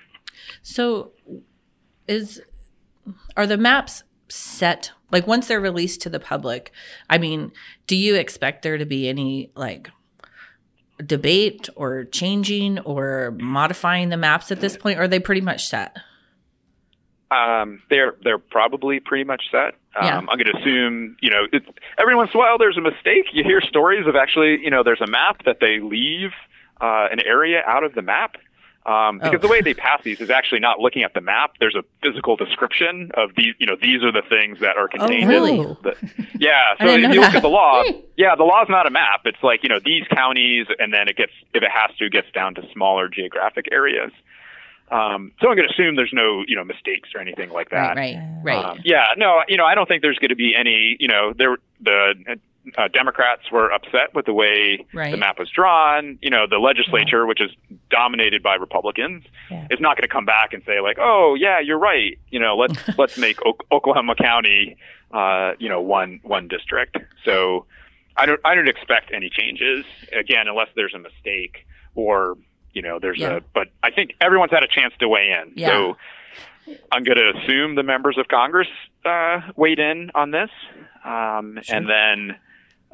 So, 0.62 1.12
is 2.08 2.42
are 3.36 3.46
the 3.46 3.56
maps 3.56 4.04
set? 4.28 4.92
Like 5.12 5.26
once 5.26 5.46
they're 5.46 5.60
released 5.60 6.00
to 6.02 6.10
the 6.10 6.18
public, 6.18 6.72
I 7.08 7.18
mean, 7.18 7.52
do 7.86 7.94
you 7.94 8.16
expect 8.16 8.62
there 8.62 8.78
to 8.78 8.86
be 8.86 9.08
any 9.08 9.52
like 9.54 9.90
debate 11.04 11.68
or 11.76 12.04
changing 12.04 12.78
or 12.80 13.36
modifying 13.38 14.08
the 14.08 14.16
maps 14.16 14.50
at 14.50 14.60
this 14.60 14.76
point? 14.76 14.98
Or 14.98 15.02
are 15.02 15.08
they 15.08 15.20
pretty 15.20 15.42
much 15.42 15.68
set? 15.68 15.96
Um, 17.30 17.82
they're 17.88 18.14
they're 18.24 18.38
probably 18.38 19.00
pretty 19.00 19.24
much 19.24 19.44
set. 19.50 19.74
Um, 19.94 20.04
Yeah. 20.04 20.18
I'm 20.18 20.26
going 20.26 20.44
to 20.44 20.58
assume, 20.58 21.16
you 21.20 21.30
know, 21.30 21.46
it's, 21.52 21.66
every 21.98 22.14
once 22.14 22.30
in 22.32 22.38
a 22.38 22.42
while 22.42 22.58
there's 22.58 22.76
a 22.76 22.82
mistake. 22.82 23.26
You 23.32 23.42
hear 23.44 23.60
stories 23.60 24.06
of 24.06 24.16
actually, 24.16 24.58
you 24.62 24.70
know, 24.70 24.82
there's 24.82 25.00
a 25.00 25.06
map 25.06 25.44
that 25.44 25.58
they 25.60 25.80
leave 25.80 26.30
uh, 26.80 27.08
an 27.10 27.20
area 27.24 27.62
out 27.66 27.84
of 27.84 27.94
the 27.94 28.02
map. 28.02 28.36
Um, 28.84 29.18
because 29.18 29.34
Oh. 29.36 29.38
the 29.38 29.48
way 29.48 29.60
they 29.60 29.74
pass 29.74 30.02
these 30.02 30.20
is 30.20 30.28
actually 30.28 30.58
not 30.58 30.80
looking 30.80 31.04
at 31.04 31.14
the 31.14 31.20
map. 31.20 31.52
There's 31.60 31.76
a 31.76 31.84
physical 32.02 32.34
description 32.34 33.12
of 33.14 33.30
these. 33.36 33.54
You 33.58 33.66
know, 33.66 33.76
these 33.80 34.02
are 34.02 34.10
the 34.10 34.22
things 34.28 34.58
that 34.58 34.76
are 34.76 34.88
contained. 34.88 35.28
really? 35.28 35.58
In 35.60 35.76
the, 35.82 35.94
yeah. 36.38 36.74
So 36.80 36.86
if 36.88 37.14
you 37.14 37.20
look 37.20 37.34
at 37.34 37.42
the 37.42 37.48
law, 37.48 37.84
yeah, 38.16 38.34
the 38.34 38.42
law's 38.42 38.68
not 38.68 38.88
a 38.88 38.90
map. 38.90 39.20
It's 39.24 39.42
like 39.42 39.62
you 39.62 39.68
know 39.68 39.78
these 39.84 40.04
counties, 40.08 40.66
and 40.80 40.92
then 40.92 41.06
it 41.08 41.16
gets, 41.16 41.32
if 41.54 41.62
it 41.62 41.70
has 41.70 41.96
to, 41.98 42.06
it 42.06 42.12
gets 42.12 42.30
down 42.32 42.56
to 42.56 42.62
smaller 42.72 43.08
geographic 43.08 43.68
areas. 43.70 44.10
Um, 44.90 45.32
so 45.40 45.48
I'm 45.48 45.56
going 45.56 45.66
to 45.68 45.72
assume 45.72 45.96
there's 45.96 46.12
no, 46.12 46.44
you 46.46 46.54
know, 46.54 46.64
mistakes 46.64 47.08
or 47.14 47.20
anything 47.22 47.48
like 47.48 47.70
that. 47.70 47.96
Right, 47.96 48.16
right, 48.16 48.40
right. 48.42 48.64
Um, 48.64 48.80
yeah, 48.84 49.04
no, 49.16 49.42
you 49.48 49.56
know, 49.56 49.64
I 49.64 49.74
don't 49.74 49.86
think 49.88 50.02
there's 50.02 50.18
going 50.18 50.28
to 50.30 50.36
be 50.36 50.54
any. 50.54 50.96
You 51.00 51.08
know, 51.08 51.32
there 51.34 51.56
the 51.80 52.14
uh, 52.78 52.88
Democrats 52.88 53.50
were 53.50 53.72
upset 53.72 54.14
with 54.14 54.26
the 54.26 54.32
way 54.32 54.86
Right. 54.94 55.10
the 55.10 55.16
map 55.16 55.38
was 55.38 55.50
drawn. 55.50 56.18
You 56.22 56.30
know, 56.30 56.46
the 56.48 56.58
legislature, 56.58 57.26
which 57.26 57.40
is 57.40 57.50
dominated 57.90 58.42
by 58.42 58.54
Republicans, 58.54 59.24
Yeah. 59.50 59.66
is 59.70 59.80
not 59.80 59.96
going 59.96 60.02
to 60.08 60.12
come 60.12 60.24
back 60.24 60.52
and 60.52 60.62
say 60.64 60.80
like, 60.80 60.96
"Oh, 61.00 61.34
yeah, 61.34 61.58
you're 61.60 61.78
right." 61.78 62.18
You 62.30 62.40
know, 62.40 62.56
let's 62.56 62.78
let's 62.98 63.18
make 63.18 63.44
o- 63.44 63.58
Oklahoma 63.70 64.14
County, 64.14 64.76
uh, 65.12 65.52
you 65.58 65.68
know, 65.68 65.80
one 65.80 66.20
one 66.22 66.48
district. 66.48 66.96
So 67.24 67.66
I 68.16 68.26
don't 68.26 68.40
I 68.44 68.54
don't 68.54 68.68
expect 68.68 69.10
any 69.12 69.28
changes 69.30 69.84
again 70.12 70.46
unless 70.48 70.68
there's 70.76 70.94
a 70.94 70.98
mistake 70.98 71.66
or 71.94 72.36
you 72.74 72.82
know 72.82 72.98
there's 73.00 73.18
Yeah. 73.18 73.36
a. 73.36 73.40
But 73.54 73.68
I 73.82 73.90
think 73.90 74.14
everyone's 74.20 74.52
had 74.52 74.62
a 74.62 74.68
chance 74.68 74.94
to 75.00 75.08
weigh 75.08 75.30
in. 75.30 75.52
Yeah. 75.56 75.68
So 75.68 75.96
I'm 76.92 77.02
going 77.02 77.18
to 77.18 77.32
assume 77.40 77.74
the 77.74 77.82
members 77.82 78.16
of 78.18 78.28
Congress 78.28 78.68
uh, 79.04 79.40
weighed 79.56 79.80
in 79.80 80.12
on 80.14 80.30
this, 80.30 80.50
um, 81.04 81.58
and 81.68 81.88
then 81.90 82.36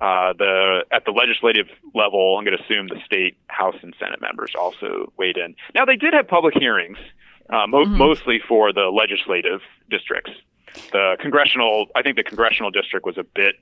uh, 0.00 0.32
the 0.32 0.84
at 0.92 1.04
the 1.04 1.10
legislative 1.10 1.66
level, 1.94 2.36
I'm 2.38 2.44
going 2.44 2.56
to 2.56 2.62
assume 2.62 2.88
the 2.88 3.00
state 3.04 3.36
House 3.48 3.74
and 3.82 3.94
Senate 3.98 4.20
members 4.20 4.52
also 4.58 5.12
weighed 5.16 5.36
in. 5.36 5.56
Now 5.74 5.84
they 5.84 5.96
did 5.96 6.14
have 6.14 6.28
public 6.28 6.54
hearings, 6.56 6.98
uh, 7.50 7.66
mo- 7.66 7.84
mm-hmm. 7.84 7.96
mostly 7.96 8.40
for 8.46 8.72
the 8.72 8.90
legislative 8.92 9.60
districts. 9.90 10.30
The 10.92 11.16
congressional, 11.20 11.86
I 11.96 12.02
think 12.02 12.16
the 12.16 12.22
congressional 12.22 12.70
district 12.70 13.06
was 13.06 13.18
a 13.18 13.24
bit 13.24 13.56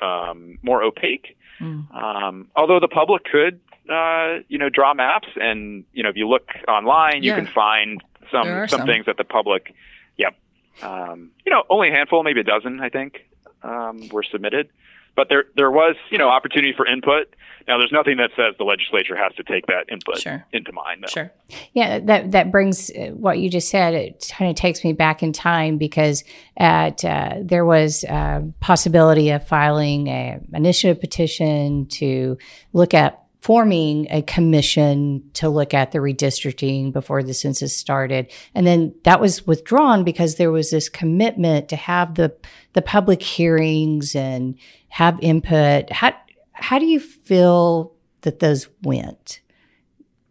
um, 0.00 0.58
more 0.62 0.82
opaque. 0.82 1.36
Mm. 1.60 1.94
Um, 1.94 2.48
although 2.56 2.80
the 2.80 2.88
public 2.88 3.24
could, 3.24 3.60
uh, 3.90 4.38
you 4.48 4.58
know, 4.58 4.68
draw 4.68 4.94
maps, 4.94 5.28
and 5.36 5.84
you 5.92 6.02
know, 6.02 6.08
if 6.08 6.16
you 6.16 6.28
look 6.28 6.48
online, 6.68 7.22
yeah. 7.22 7.36
you 7.36 7.42
can 7.42 7.52
find 7.52 8.02
some 8.30 8.44
some, 8.44 8.68
some, 8.68 8.86
things 8.86 9.06
that 9.06 9.16
the 9.16 9.24
public, 9.24 9.74
yep, 10.16 10.34
um, 10.82 11.30
you 11.44 11.52
know, 11.52 11.64
only 11.70 11.88
a 11.88 11.92
handful, 11.92 12.22
maybe 12.22 12.40
a 12.40 12.44
dozen, 12.44 12.80
I 12.80 12.88
think, 12.88 13.26
um, 13.62 14.08
were 14.08 14.22
submitted. 14.22 14.68
But 15.16 15.28
there 15.28 15.44
there 15.56 15.70
was, 15.70 15.96
you 16.10 16.18
know, 16.18 16.28
opportunity 16.28 16.74
for 16.76 16.86
input. 16.86 17.34
Now, 17.66 17.78
there's 17.78 17.90
nothing 17.90 18.18
that 18.18 18.30
says 18.36 18.54
the 18.58 18.64
legislature 18.64 19.16
has 19.16 19.34
to 19.34 19.42
take 19.42 19.66
that 19.66 19.86
input 19.90 20.20
sure. 20.20 20.46
into 20.52 20.70
mind. 20.72 21.02
Though. 21.02 21.08
Sure. 21.08 21.32
Yeah, 21.72 21.98
that 22.00 22.30
that 22.32 22.52
brings 22.52 22.90
uh, 22.90 23.08
what 23.08 23.38
you 23.38 23.50
just 23.50 23.70
said. 23.70 23.94
It 23.94 24.30
kind 24.36 24.50
of 24.50 24.56
takes 24.56 24.84
me 24.84 24.92
back 24.92 25.22
in 25.22 25.32
time 25.32 25.78
because 25.78 26.22
at 26.56 27.04
uh, 27.04 27.36
there 27.42 27.64
was 27.64 28.04
a 28.04 28.44
possibility 28.60 29.30
of 29.30 29.46
filing 29.48 30.08
an 30.08 30.46
initiative 30.52 31.00
petition 31.00 31.86
to 31.86 32.38
look 32.72 32.94
at 32.94 33.25
forming 33.46 34.08
a 34.10 34.20
commission 34.22 35.22
to 35.32 35.48
look 35.48 35.72
at 35.72 35.92
the 35.92 35.98
redistricting 35.98 36.92
before 36.92 37.22
the 37.22 37.32
census 37.32 37.76
started. 37.76 38.28
And 38.56 38.66
then 38.66 38.92
that 39.04 39.20
was 39.20 39.46
withdrawn 39.46 40.02
because 40.02 40.34
there 40.34 40.50
was 40.50 40.72
this 40.72 40.88
commitment 40.88 41.68
to 41.68 41.76
have 41.76 42.16
the, 42.16 42.34
the 42.72 42.82
public 42.82 43.22
hearings 43.22 44.16
and 44.16 44.58
have 44.88 45.16
input. 45.22 45.92
How, 45.92 46.12
how 46.50 46.80
do 46.80 46.86
you 46.86 46.98
feel 46.98 47.92
that 48.22 48.40
those 48.40 48.66
went? 48.82 49.38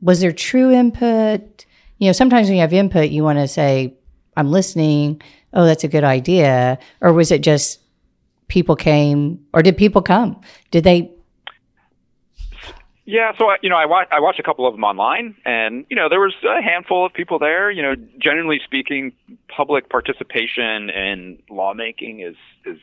Was 0.02 0.20
there 0.20 0.34
true 0.34 0.74
input? 0.74 1.66
You 2.00 2.10
know, 2.10 2.12
sometimes 2.12 2.50
when 2.50 2.56
you 2.56 2.62
have 2.64 2.74
input, 2.74 3.12
you 3.12 3.24
want 3.24 3.40
to 3.40 3.48
say, 3.48 3.96
I'm 4.36 4.52
listening. 4.52 5.22
Oh, 5.54 5.64
that's 5.64 5.86
a 5.86 5.88
good 5.88 6.04
idea. 6.04 6.80
Or 7.00 7.14
was 7.14 7.32
it 7.32 7.40
just 7.40 7.80
people 8.50 8.76
came 8.76 9.40
or 9.54 9.64
did 9.64 9.78
people 9.78 10.02
come? 10.02 10.42
Did 10.70 10.84
they 10.84 11.15
yeah, 13.06 13.32
so 13.38 13.50
I, 13.50 13.58
you 13.62 13.70
know, 13.70 13.78
I 13.78 13.86
watched 13.86 14.12
I 14.12 14.20
watched 14.20 14.40
a 14.40 14.44
couple 14.44 14.68
of 14.68 14.74
them 14.74 14.84
online, 14.84 15.36
and 15.46 15.86
you 15.90 15.96
know, 15.96 16.10
there 16.10 16.20
was 16.20 16.34
a 16.44 16.62
handful 16.62 17.06
of 17.06 17.14
people 17.14 17.38
there. 17.38 17.70
You 17.70 17.84
know, 17.84 17.96
generally 18.18 18.60
speaking, 18.64 19.14
public 19.48 19.90
participation 19.90 20.90
in 20.90 21.38
lawmaking 21.50 22.22
is 22.22 22.36
is 22.66 22.80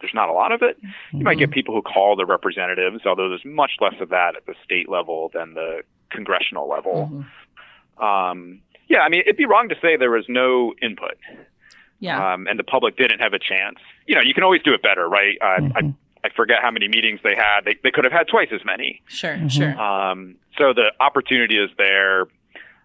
there's 0.00 0.14
not 0.14 0.28
a 0.28 0.32
lot 0.32 0.52
of 0.52 0.62
it. 0.62 0.76
Mm-hmm. 0.76 1.18
You 1.18 1.24
might 1.24 1.38
get 1.38 1.46
mm-hmm. 1.46 1.54
people 1.54 1.74
who 1.74 1.82
call 1.82 2.14
their 2.14 2.26
representatives, 2.26 3.04
although 3.04 3.28
there's 3.28 3.44
much 3.44 3.72
less 3.80 3.94
of 4.00 4.10
that 4.10 4.36
at 4.36 4.46
the 4.46 4.54
state 4.64 4.88
level 4.88 5.30
than 5.34 5.54
the 5.54 5.82
congressional 6.10 6.68
level. 6.68 7.10
Mm-hmm. 7.10 8.04
Um, 8.04 8.60
yeah, 8.88 9.00
I 9.00 9.08
mean, 9.08 9.22
it'd 9.22 9.36
be 9.36 9.46
wrong 9.46 9.68
to 9.70 9.76
say 9.80 9.96
there 9.96 10.10
was 10.10 10.26
no 10.28 10.74
input. 10.82 11.16
Yeah. 12.00 12.34
Um, 12.34 12.46
and 12.46 12.58
the 12.58 12.64
public 12.64 12.96
didn't 12.96 13.20
have 13.20 13.32
a 13.32 13.38
chance. 13.38 13.78
You 14.06 14.14
know, 14.14 14.20
you 14.20 14.34
can 14.34 14.42
always 14.42 14.62
do 14.62 14.74
it 14.74 14.82
better, 14.82 15.08
right? 15.08 15.38
Uh, 15.40 15.46
mm-hmm. 15.46 15.76
I, 15.76 15.94
I 16.24 16.30
forget 16.34 16.58
how 16.62 16.70
many 16.70 16.88
meetings 16.88 17.20
they 17.22 17.34
had. 17.36 17.66
They, 17.66 17.76
they 17.82 17.90
could 17.90 18.04
have 18.04 18.12
had 18.12 18.26
twice 18.28 18.48
as 18.50 18.64
many. 18.64 19.02
Sure, 19.08 19.36
mm-hmm. 19.36 19.48
sure. 19.48 19.78
Um, 19.78 20.36
so 20.56 20.72
the 20.72 20.92
opportunity 20.98 21.58
is 21.58 21.70
there. 21.76 22.22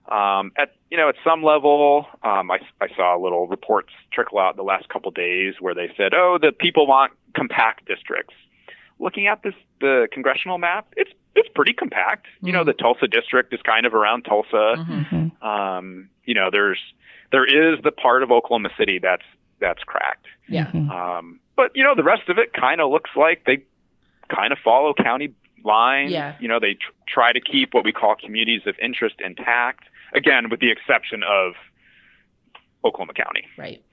Um, 0.10 0.52
at 0.58 0.76
you 0.92 0.98
know, 0.98 1.08
at 1.08 1.16
some 1.24 1.44
level, 1.44 2.08
um, 2.24 2.52
I, 2.52 2.60
I 2.82 2.88
saw 2.96 3.16
little 3.16 3.48
reports 3.48 3.94
trickle 4.12 4.40
out 4.40 4.58
the 4.58 4.64
last 4.64 4.90
couple 4.90 5.12
days 5.12 5.56
where 5.60 5.74
they 5.74 5.90
said, 5.96 6.14
"Oh, 6.14 6.38
the 6.42 6.52
people 6.52 6.86
want 6.86 7.14
compact 7.34 7.86
districts." 7.86 8.34
Looking 9.00 9.28
at 9.28 9.44
this, 9.44 9.54
the 9.80 10.10
congressional 10.12 10.58
map, 10.58 10.88
it's 10.98 11.12
it's 11.36 11.48
pretty 11.56 11.74
compact. 11.74 12.26
Mm-hmm. 12.26 12.48
You 12.48 12.54
know, 12.54 12.64
the 12.66 12.74
mm-hmm. 12.74 12.82
Tulsa 12.82 13.08
district 13.08 13.54
is 13.54 13.62
kind 13.62 13.86
of 13.86 13.94
around 13.94 14.24
Tulsa. 14.24 14.76
Mm-hmm. 14.78 15.48
Um, 15.48 16.10
you 16.26 16.34
know, 16.34 16.50
there's 16.52 16.80
there 17.32 17.46
is 17.46 17.82
the 17.84 17.92
part 17.92 18.24
of 18.24 18.32
Oklahoma 18.32 18.70
City 18.78 19.00
that's 19.00 19.24
that's 19.62 19.84
cracked. 19.84 20.26
Yeah. 20.48 20.66
Mm-hmm. 20.68 20.90
Um, 20.90 21.40
but 21.60 21.76
you 21.76 21.84
know, 21.84 21.94
the 21.94 22.04
rest 22.04 22.30
of 22.30 22.38
it 22.38 22.54
kind 22.54 22.80
of 22.80 22.90
looks 22.90 23.10
like 23.18 23.44
they 23.46 23.66
kind 24.34 24.54
of 24.54 24.60
follow 24.64 24.94
county 24.94 25.34
lines. 25.66 26.10
Yeah. 26.10 26.36
You 26.40 26.48
know, 26.48 26.58
they 26.58 26.76
tr- 26.76 26.92
try 27.06 27.34
to 27.34 27.42
keep 27.42 27.74
what 27.74 27.84
we 27.84 27.92
call 27.92 28.16
communities 28.16 28.62
of 28.66 28.76
interest 28.82 29.16
intact. 29.20 29.84
Again, 30.14 30.50
with 30.50 30.62
the 30.62 30.72
exception 30.72 31.22
of 31.22 31.56
Oklahoma 32.86 33.14
County. 33.14 33.46
Right. 33.58 33.84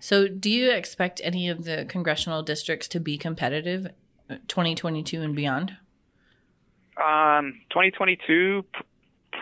So, 0.00 0.26
do 0.26 0.48
you 0.50 0.72
expect 0.72 1.20
any 1.22 1.50
of 1.50 1.64
the 1.64 1.84
congressional 1.86 2.42
districts 2.42 2.88
to 2.88 2.98
be 2.98 3.18
competitive, 3.18 3.88
uh, 4.30 4.36
2022 4.48 5.20
and 5.20 5.36
beyond? 5.36 5.76
Um, 6.96 7.60
2022, 7.68 8.64
p- 8.72 8.80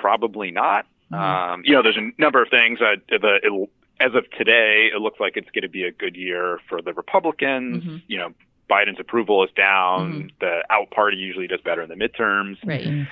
probably 0.00 0.50
not. 0.50 0.86
Mm-hmm. 1.12 1.14
Um, 1.14 1.62
you 1.64 1.72
know, 1.72 1.82
there's 1.82 1.96
a 1.96 2.10
number 2.20 2.42
of 2.42 2.48
things. 2.50 2.80
Uh, 2.80 2.96
the 3.08 3.68
as 4.00 4.14
of 4.14 4.24
today, 4.36 4.88
it 4.94 5.00
looks 5.00 5.20
like 5.20 5.36
it's 5.36 5.50
going 5.50 5.62
to 5.62 5.68
be 5.68 5.84
a 5.84 5.92
good 5.92 6.16
year 6.16 6.58
for 6.68 6.82
the 6.82 6.92
Republicans. 6.92 7.84
Mm-hmm. 7.84 7.96
You 8.08 8.18
know, 8.18 8.28
Biden's 8.70 8.98
approval 8.98 9.44
is 9.44 9.50
down. 9.56 10.12
Mm-hmm. 10.12 10.26
The 10.40 10.64
out 10.70 10.90
party 10.90 11.16
usually 11.16 11.46
does 11.46 11.60
better 11.60 11.82
in 11.82 11.88
the 11.88 11.94
midterms. 11.96 12.56
Right. 12.64 13.06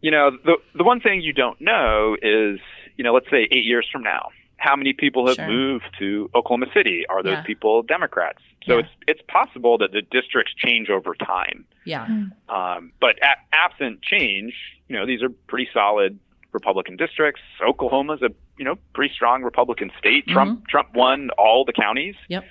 You 0.00 0.10
know, 0.10 0.30
the 0.44 0.56
the 0.74 0.84
one 0.84 1.00
thing 1.00 1.20
you 1.22 1.32
don't 1.32 1.60
know 1.60 2.16
is, 2.20 2.58
you 2.96 3.04
know, 3.04 3.14
let's 3.14 3.30
say 3.30 3.46
eight 3.50 3.64
years 3.64 3.86
from 3.90 4.02
now, 4.02 4.30
how 4.56 4.74
many 4.74 4.92
people 4.92 5.26
have 5.28 5.36
sure. 5.36 5.46
moved 5.46 5.84
to 5.98 6.30
Oklahoma 6.34 6.66
City? 6.74 7.04
Are 7.08 7.22
those 7.22 7.34
yeah. 7.34 7.42
people 7.42 7.82
Democrats? 7.82 8.38
So 8.66 8.74
yeah. 8.74 8.80
it's 8.80 8.88
it's 9.06 9.22
possible 9.28 9.78
that 9.78 9.92
the 9.92 10.02
districts 10.02 10.54
change 10.56 10.90
over 10.90 11.14
time. 11.14 11.64
Yeah. 11.84 12.06
Hmm. 12.06 12.54
Um, 12.54 12.92
but 13.00 13.16
a- 13.22 13.54
absent 13.54 14.02
change, 14.02 14.54
you 14.88 14.96
know, 14.96 15.06
these 15.06 15.22
are 15.22 15.28
pretty 15.46 15.68
solid 15.72 16.18
Republican 16.52 16.96
districts. 16.96 17.40
Oklahoma's 17.66 18.22
a 18.22 18.30
you 18.62 18.68
know 18.68 18.78
pretty 18.94 19.12
strong 19.12 19.42
Republican 19.42 19.90
state. 19.98 20.24
Mm-hmm. 20.24 20.34
Trump 20.34 20.68
Trump 20.68 20.94
won 20.94 21.30
all 21.36 21.64
the 21.64 21.72
counties. 21.72 22.14
Yep. 22.28 22.44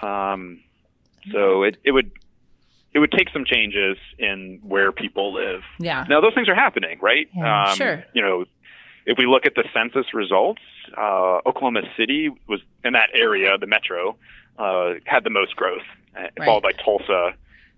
Um, 0.00 0.60
so 1.32 1.64
it 1.64 1.78
it 1.82 1.90
would 1.90 2.12
it 2.94 3.00
would 3.00 3.10
take 3.10 3.28
some 3.32 3.44
changes 3.44 3.96
in 4.20 4.60
where 4.62 4.92
people 4.92 5.34
live. 5.34 5.62
Yeah. 5.80 6.04
Now 6.08 6.20
those 6.20 6.32
things 6.32 6.48
are 6.48 6.54
happening, 6.54 6.98
right? 7.02 7.28
Yeah, 7.34 7.70
um, 7.70 7.76
sure. 7.76 8.04
You 8.14 8.22
know, 8.22 8.44
if 9.04 9.18
we 9.18 9.26
look 9.26 9.46
at 9.46 9.56
the 9.56 9.64
census 9.74 10.14
results, 10.14 10.62
uh, 10.96 11.38
Oklahoma 11.44 11.82
City 11.96 12.30
was 12.46 12.60
in 12.84 12.92
that 12.92 13.08
area, 13.12 13.58
the 13.58 13.66
metro, 13.66 14.16
uh, 14.60 14.94
had 15.06 15.24
the 15.24 15.30
most 15.30 15.56
growth, 15.56 15.82
uh, 16.16 16.20
right. 16.20 16.46
followed 16.46 16.62
by 16.62 16.72
Tulsa, 16.72 17.32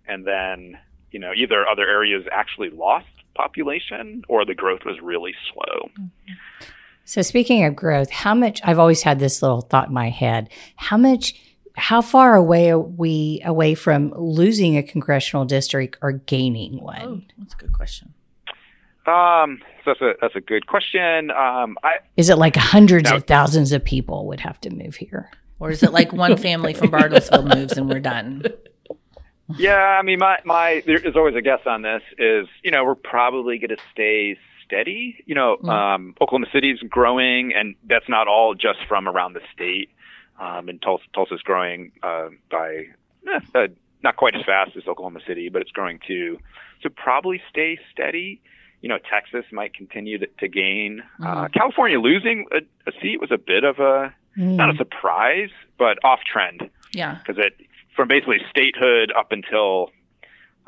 and 0.07 0.27
then 0.27 0.77
you 1.13 1.19
know 1.19 1.33
either 1.35 1.67
other 1.67 1.89
areas 1.89 2.27
actually 2.31 2.69
lost 2.69 3.07
population 3.35 4.23
or 4.29 4.45
the 4.45 4.55
growth 4.55 4.81
was 4.85 5.01
really 5.01 5.35
slow. 5.51 5.89
So 7.09 7.23
speaking 7.23 7.65
of 7.65 7.75
growth, 7.75 8.11
how 8.11 8.35
much 8.35 8.61
I've 8.63 8.79
always 8.79 9.03
had 9.03 9.19
this 9.19 9.41
little 9.41 9.63
thought 9.63 9.89
in 9.89 9.95
my 9.95 10.11
head. 10.11 10.51
How 10.77 10.99
much 10.99 11.33
how 11.75 12.03
far 12.03 12.35
away 12.35 12.71
are 12.71 12.79
we 12.79 13.41
away 13.47 13.75
from 13.75 14.13
losing 14.15 14.77
a 14.77 14.83
congressional 14.83 15.47
district 15.47 15.97
or 16.03 16.13
gaining 16.13 16.83
one? 16.83 17.01
Oh, 17.03 17.21
that's 17.39 17.55
a 17.55 17.57
good 17.57 17.73
question. 17.73 18.13
Um, 19.07 19.63
so 19.87 19.95
that's 19.95 20.03
a 20.03 20.13
that's 20.21 20.37
a 20.37 20.43
good 20.43 20.67
question. 20.67 21.31
Um, 21.31 21.79
I, 21.83 22.01
is 22.19 22.29
it 22.29 22.37
like 22.37 22.57
hundreds 22.57 23.11
of 23.11 23.25
thousands 23.25 23.73
of 23.73 23.83
people 23.83 24.27
would 24.27 24.41
have 24.41 24.61
to 24.61 24.71
move 24.71 24.97
here, 24.97 25.31
or 25.61 25.71
is 25.71 25.83
it 25.83 25.95
like 25.95 26.13
one 26.13 26.37
family 26.49 26.75
from 26.75 26.91
Bartlesville 26.91 27.57
moves 27.57 27.73
and 27.79 27.89
we're 27.89 28.01
done? 28.01 28.45
yeah, 29.57 29.97
I 29.99 30.03
mean, 30.03 30.19
my 30.19 30.41
my 30.45 30.83
there 30.85 30.99
is 30.99 31.17
always 31.17 31.37
a 31.37 31.41
guess 31.41 31.61
on 31.65 31.81
this. 31.81 32.03
Is 32.19 32.47
you 32.63 32.71
know 32.71 32.85
we're 32.85 32.95
probably 32.97 33.57
going 33.57 33.71
to 33.71 33.83
stay 33.95 34.37
steady. 34.69 35.17
You 35.27 35.35
know, 35.35 35.57
mm. 35.63 35.69
um, 35.69 36.15
Oklahoma 36.21 36.47
City's 36.53 36.79
growing, 36.89 37.53
and 37.55 37.75
that's 37.89 38.09
not 38.09 38.29
all 38.29 38.55
just 38.55 38.79
from 38.87 39.09
around 39.09 39.33
the 39.33 39.41
state. 39.53 39.91
Um, 40.39 40.69
and 40.69 40.81
Tulsa, 40.81 41.05
Tulsa's 41.15 41.43
growing 41.43 41.91
uh, 42.03 42.29
by 42.51 42.87
eh, 43.27 43.41
uh, 43.55 43.67
not 44.05 44.17
quite 44.17 44.37
as 44.37 44.45
fast 44.45 44.77
as 44.77 44.87
Oklahoma 44.87 45.21
City, 45.27 45.49
but 45.49 45.63
it's 45.63 45.73
growing 45.73 45.99
too. 46.07 46.39
So 46.83 46.91
probably 46.91 47.43
stay 47.51 47.79
steady. 47.93 48.41
You 48.81 48.89
know, 48.89 48.99
Texas 48.99 49.45
might 49.51 49.75
continue 49.75 50.19
to, 50.19 50.27
to 50.39 50.49
gain. 50.49 51.03
Uh, 51.21 51.27
mm-hmm. 51.27 51.53
California 51.53 51.99
losing 51.99 52.47
a, 52.53 52.59
a, 52.89 52.93
seat 53.03 53.21
was 53.21 53.33
a 53.33 53.39
bit 53.39 53.65
of 53.65 53.81
a 53.81 54.15
mm. 54.37 54.57
not 54.57 54.73
a 54.73 54.77
surprise, 54.77 55.51
but 55.77 55.99
off 56.05 56.21
trend. 56.31 56.71
Yeah, 56.93 57.19
because 57.19 57.43
it 57.45 57.55
from 57.97 58.07
basically 58.07 58.39
statehood 58.49 59.13
up 59.17 59.33
until 59.33 59.91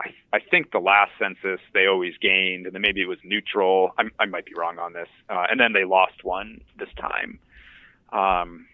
I, 0.00 0.36
I 0.36 0.40
think 0.40 0.72
the 0.72 0.78
last 0.78 1.12
census 1.18 1.60
they 1.74 1.86
always 1.86 2.14
gained, 2.20 2.66
and 2.66 2.74
then 2.74 2.82
maybe 2.82 3.02
it 3.02 3.08
was 3.08 3.18
neutral. 3.24 3.92
I'm, 3.98 4.10
I 4.18 4.26
might 4.26 4.46
be 4.46 4.54
wrong 4.54 4.78
on 4.78 4.92
this, 4.92 5.08
uh, 5.28 5.46
and 5.50 5.60
then 5.60 5.72
they 5.72 5.84
lost 5.84 6.24
one 6.24 6.60
this 6.78 6.88
time. 6.98 7.38
Um, 8.12 8.66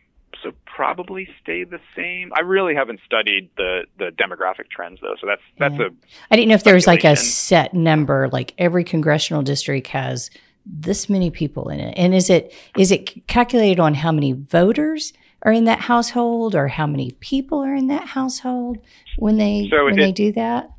so 0.43 0.53
probably 0.67 1.29
stay 1.43 1.65
the 1.65 1.81
same. 1.97 2.31
I 2.35 2.41
really 2.41 2.75
haven't 2.75 3.01
studied 3.05 3.51
the 3.57 3.85
the 3.99 4.11
demographic 4.11 4.71
trends 4.71 5.01
though, 5.01 5.17
so 5.21 5.27
that's 5.27 5.43
that's 5.59 5.79
yeah. 5.79 5.87
a. 5.87 5.91
I 6.31 6.37
didn't 6.37 6.49
know 6.49 6.55
if 6.55 6.65
there 6.65 6.75
was 6.75 6.87
like 6.87 7.05
a 7.05 7.17
set 7.17 7.75
number, 7.75 8.29
like 8.29 8.55
every 8.59 8.85
congressional 8.85 9.43
district 9.43 9.89
has 9.89 10.31
this 10.65 11.09
many 11.09 11.31
people 11.31 11.69
in 11.69 11.81
it, 11.81 11.95
and 11.97 12.15
is 12.15 12.31
it 12.31 12.55
is 12.77 12.93
it 12.93 13.27
calculated 13.27 13.81
on 13.81 13.95
how 13.95 14.13
many 14.13 14.33
voters? 14.33 15.13
are 15.43 15.53
in 15.53 15.65
that 15.65 15.81
household 15.81 16.57
or 16.57 16.67
how 16.67 16.87
many 16.87 17.13
people 17.21 17.63
are 17.63 17.75
in 17.75 17.87
that 17.87 18.09
household 18.09 18.79
when 19.17 19.37
they 19.37 19.69
so 19.71 19.85
when 19.85 19.95
it, 19.95 20.03
they 20.03 20.11
do 20.11 20.33
that? 20.33 20.71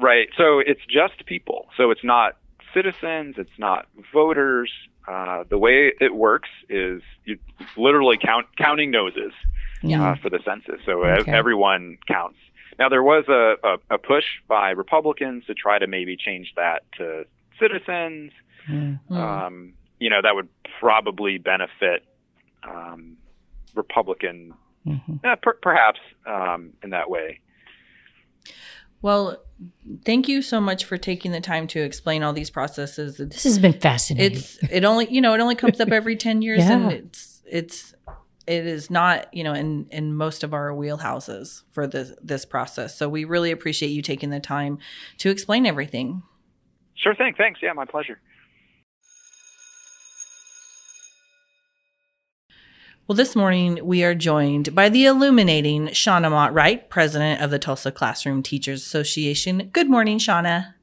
Right. 0.00 0.28
So 0.36 0.58
it's 0.60 0.80
just 0.88 1.24
people. 1.26 1.66
So 1.76 1.90
it's 1.90 2.04
not 2.04 2.36
citizens, 2.74 3.34
it's 3.38 3.58
not 3.58 3.86
voters. 4.12 4.70
uh, 5.08 5.42
the 5.48 5.58
way 5.58 5.92
it 6.00 6.14
works 6.14 6.48
is 6.68 7.02
you 7.24 7.36
literally 7.76 8.16
count 8.20 8.46
counting 8.56 8.90
noses 8.92 9.32
Yeah. 9.82 10.10
uh, 10.10 10.14
for 10.22 10.30
the 10.30 10.38
census, 10.44 10.80
so 10.86 11.02
Okay. 11.04 11.32
everyone 11.32 11.98
counts. 12.06 12.38
Now 12.78 12.88
there 12.88 13.02
was 13.02 13.24
a, 13.28 13.56
a, 13.64 13.94
a 13.94 13.98
push 13.98 14.24
by 14.46 14.70
Republicans 14.70 15.46
to 15.46 15.54
try 15.54 15.78
to 15.78 15.86
maybe 15.86 16.16
change 16.16 16.52
that 16.56 16.82
to 16.98 17.24
citizens. 17.58 18.30
Mm. 18.68 19.00
Mm. 19.10 19.16
Um, 19.16 19.72
you 19.98 20.10
know 20.10 20.20
that 20.22 20.34
would 20.36 20.48
probably 20.78 21.38
benefit 21.38 22.04
um, 22.62 23.16
Republican, 23.74 24.54
Mhm. 24.86 25.24
uh, 25.24 25.36
per- 25.36 25.58
perhaps 25.60 26.00
um, 26.26 26.72
in 26.84 26.90
that 26.90 27.10
way. 27.10 27.40
Well, 29.02 29.42
thank 30.04 30.28
you 30.28 30.42
so 30.42 30.60
much 30.60 30.84
for 30.84 30.96
taking 30.96 31.32
the 31.32 31.40
time 31.40 31.66
to 31.68 31.80
explain 31.80 32.22
all 32.22 32.32
these 32.32 32.50
processes. 32.50 33.20
It's 33.20 33.34
This 33.36 33.44
has 33.44 33.58
been 33.58 33.72
fascinating. 33.72 34.36
it's 34.38 34.58
it 34.70 34.84
only 34.84 35.10
you 35.10 35.20
know 35.20 35.34
it 35.34 35.40
only 35.40 35.54
comes 35.54 35.80
up 35.80 35.90
every 35.90 36.16
10 36.16 36.42
years 36.42 36.62
and 36.64 36.92
it's 36.92 37.42
it's 37.46 37.94
it 38.46 38.66
is 38.66 38.90
not 38.90 39.32
you 39.32 39.44
know 39.44 39.52
in 39.54 39.86
in 39.90 40.14
most 40.14 40.42
of 40.44 40.54
our 40.54 40.70
wheelhouses 40.70 41.62
for 41.70 41.86
this 41.86 42.12
this 42.22 42.44
process 42.44 42.96
so 42.96 43.08
we 43.08 43.24
really 43.24 43.50
appreciate 43.50 43.88
you 43.88 44.02
taking 44.02 44.30
the 44.30 44.40
time 44.40 44.78
to 45.18 45.30
explain 45.30 45.66
everything 45.66 46.22
Sure 47.02 47.14
thing. 47.14 47.34
Thanks. 47.36 47.60
Yeah, 47.62 47.72
my 47.72 47.86
pleasure. 47.86 48.20
Well 53.10 53.16
this 53.16 53.34
morning 53.34 53.84
we 53.84 54.04
are 54.04 54.14
joined 54.14 54.72
by 54.72 54.88
the 54.88 55.04
illuminating 55.04 55.88
shauna 55.88 56.30
mott 56.30 56.54
wright 56.54 56.88
president 56.90 57.42
of 57.42 57.50
the 57.50 57.58
tulsa 57.58 57.90
classroom 57.90 58.40
teachers 58.40 58.82
association. 58.82 59.68
Good 59.72 59.90
morning 59.90 60.20
shauna 60.20 60.74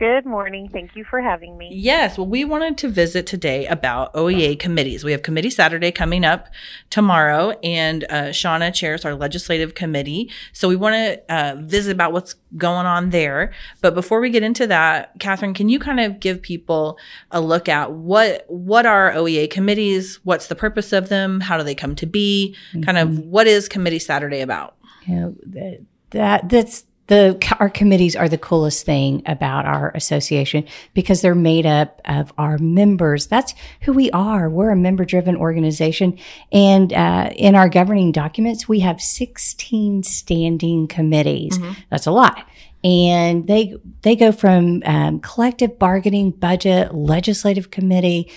Good 0.00 0.24
morning. 0.24 0.70
Thank 0.70 0.96
you 0.96 1.04
for 1.04 1.20
having 1.20 1.58
me. 1.58 1.68
Yes. 1.74 2.16
Well, 2.16 2.26
we 2.26 2.42
wanted 2.42 2.78
to 2.78 2.88
visit 2.88 3.26
today 3.26 3.66
about 3.66 4.14
OEA 4.14 4.58
committees. 4.58 5.04
We 5.04 5.12
have 5.12 5.20
Committee 5.20 5.50
Saturday 5.50 5.92
coming 5.92 6.24
up 6.24 6.48
tomorrow, 6.88 7.50
and 7.62 8.04
uh, 8.04 8.30
Shauna 8.30 8.72
chairs 8.72 9.04
our 9.04 9.14
legislative 9.14 9.74
committee. 9.74 10.30
So 10.54 10.70
we 10.70 10.76
want 10.76 10.94
to 10.94 11.20
uh, 11.28 11.56
visit 11.58 11.92
about 11.92 12.14
what's 12.14 12.34
going 12.56 12.86
on 12.86 13.10
there. 13.10 13.52
But 13.82 13.94
before 13.94 14.20
we 14.20 14.30
get 14.30 14.42
into 14.42 14.66
that, 14.68 15.12
Catherine, 15.18 15.52
can 15.52 15.68
you 15.68 15.78
kind 15.78 16.00
of 16.00 16.18
give 16.18 16.40
people 16.40 16.98
a 17.30 17.42
look 17.42 17.68
at 17.68 17.92
what 17.92 18.46
what 18.48 18.86
are 18.86 19.12
OEA 19.12 19.50
committees? 19.50 20.18
What's 20.24 20.46
the 20.46 20.56
purpose 20.56 20.94
of 20.94 21.10
them? 21.10 21.40
How 21.40 21.58
do 21.58 21.62
they 21.62 21.74
come 21.74 21.94
to 21.96 22.06
be? 22.06 22.56
Kind 22.86 22.96
of 22.96 23.18
what 23.18 23.46
is 23.46 23.68
Committee 23.68 23.98
Saturday 23.98 24.40
about? 24.40 24.76
Yeah, 25.06 25.28
that, 25.48 25.80
that 26.12 26.48
that's 26.48 26.86
the 27.10 27.56
our 27.58 27.68
committees 27.68 28.14
are 28.14 28.28
the 28.28 28.38
coolest 28.38 28.86
thing 28.86 29.22
about 29.26 29.66
our 29.66 29.90
association 29.96 30.64
because 30.94 31.22
they're 31.22 31.34
made 31.34 31.66
up 31.66 32.00
of 32.04 32.32
our 32.38 32.56
members. 32.58 33.26
That's 33.26 33.52
who 33.82 33.92
we 33.92 34.10
are. 34.12 34.48
We're 34.48 34.70
a 34.70 34.76
member 34.76 35.04
driven 35.04 35.36
organization, 35.36 36.18
and 36.52 36.92
uh, 36.92 37.30
in 37.34 37.56
our 37.56 37.68
governing 37.68 38.12
documents, 38.12 38.68
we 38.68 38.80
have 38.80 39.00
sixteen 39.00 40.04
standing 40.04 40.86
committees. 40.86 41.58
That's 41.90 42.06
a 42.06 42.12
lot. 42.12 42.48
And 42.84 43.46
they 43.46 43.74
they 44.02 44.14
go 44.16 44.30
from 44.32 44.82
um, 44.86 45.20
collective 45.20 45.78
bargaining, 45.78 46.30
budget, 46.30 46.94
legislative 46.94 47.70
committee, 47.70 48.30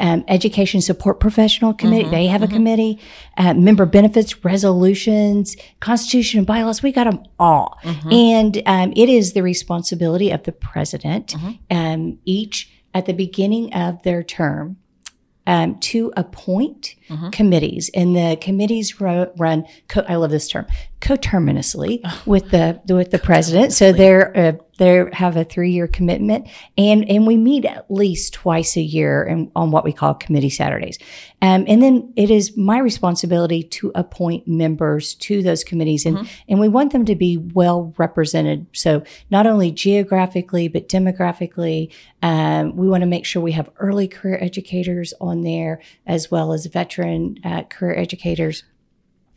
um, 0.00 0.24
education 0.28 0.80
support 0.80 1.20
professional 1.20 1.72
committee. 1.74 2.08
They 2.10 2.26
have 2.26 2.42
a 2.42 2.48
committee, 2.48 2.98
uh, 3.36 3.54
member 3.54 3.86
benefits 3.86 4.44
resolutions, 4.44 5.56
constitution 5.80 6.38
and 6.38 6.46
bylaws. 6.46 6.82
We 6.82 6.90
got 6.92 7.04
them 7.04 7.22
all, 7.38 7.78
and 8.10 8.62
um, 8.66 8.92
it 8.96 9.08
is 9.08 9.32
the 9.34 9.42
responsibility 9.42 10.30
of 10.30 10.42
the 10.44 10.52
president, 10.52 11.34
um, 11.70 12.18
each 12.24 12.70
at 12.94 13.06
the 13.06 13.12
beginning 13.12 13.72
of 13.74 14.02
their 14.02 14.22
term. 14.22 14.76
Um, 15.46 15.80
to 15.80 16.12
appoint 16.16 16.94
committees, 17.32 17.90
and 17.94 18.14
the 18.14 18.36
committees 18.40 19.00
ro- 19.00 19.32
run. 19.36 19.64
Co- 19.88 20.04
I 20.06 20.14
love 20.16 20.30
this 20.30 20.46
term, 20.46 20.66
coterminously 21.00 22.02
with 22.26 22.50
the 22.50 22.80
with 22.88 23.10
the 23.10 23.18
president. 23.18 23.72
So 23.72 23.90
they're 23.92 24.36
uh, 24.36 24.52
they 24.80 25.04
have 25.12 25.36
a 25.36 25.44
three 25.44 25.70
year 25.70 25.86
commitment, 25.86 26.48
and 26.78 27.08
and 27.08 27.26
we 27.26 27.36
meet 27.36 27.66
at 27.66 27.90
least 27.90 28.32
twice 28.32 28.78
a 28.78 28.80
year 28.80 29.22
and 29.22 29.52
on 29.54 29.70
what 29.70 29.84
we 29.84 29.92
call 29.92 30.14
committee 30.14 30.48
Saturdays. 30.48 30.98
Um, 31.42 31.66
and 31.68 31.82
then 31.82 32.10
it 32.16 32.30
is 32.30 32.56
my 32.56 32.78
responsibility 32.78 33.62
to 33.62 33.92
appoint 33.94 34.48
members 34.48 35.14
to 35.16 35.42
those 35.42 35.64
committees, 35.64 36.06
and 36.06 36.26
and 36.48 36.58
we 36.58 36.68
want 36.68 36.92
them 36.92 37.04
to 37.04 37.14
be 37.14 37.36
well 37.36 37.92
represented. 37.98 38.66
So 38.72 39.04
not 39.30 39.46
only 39.46 39.70
geographically 39.70 40.66
but 40.66 40.88
demographically, 40.88 41.92
um, 42.22 42.74
we 42.74 42.88
want 42.88 43.02
to 43.02 43.06
make 43.06 43.26
sure 43.26 43.42
we 43.42 43.52
have 43.52 43.68
early 43.76 44.08
career 44.08 44.38
educators 44.40 45.12
on 45.20 45.42
there 45.42 45.82
as 46.06 46.30
well 46.30 46.54
as 46.54 46.64
veteran 46.64 47.36
uh, 47.44 47.64
career 47.64 47.98
educators. 47.98 48.64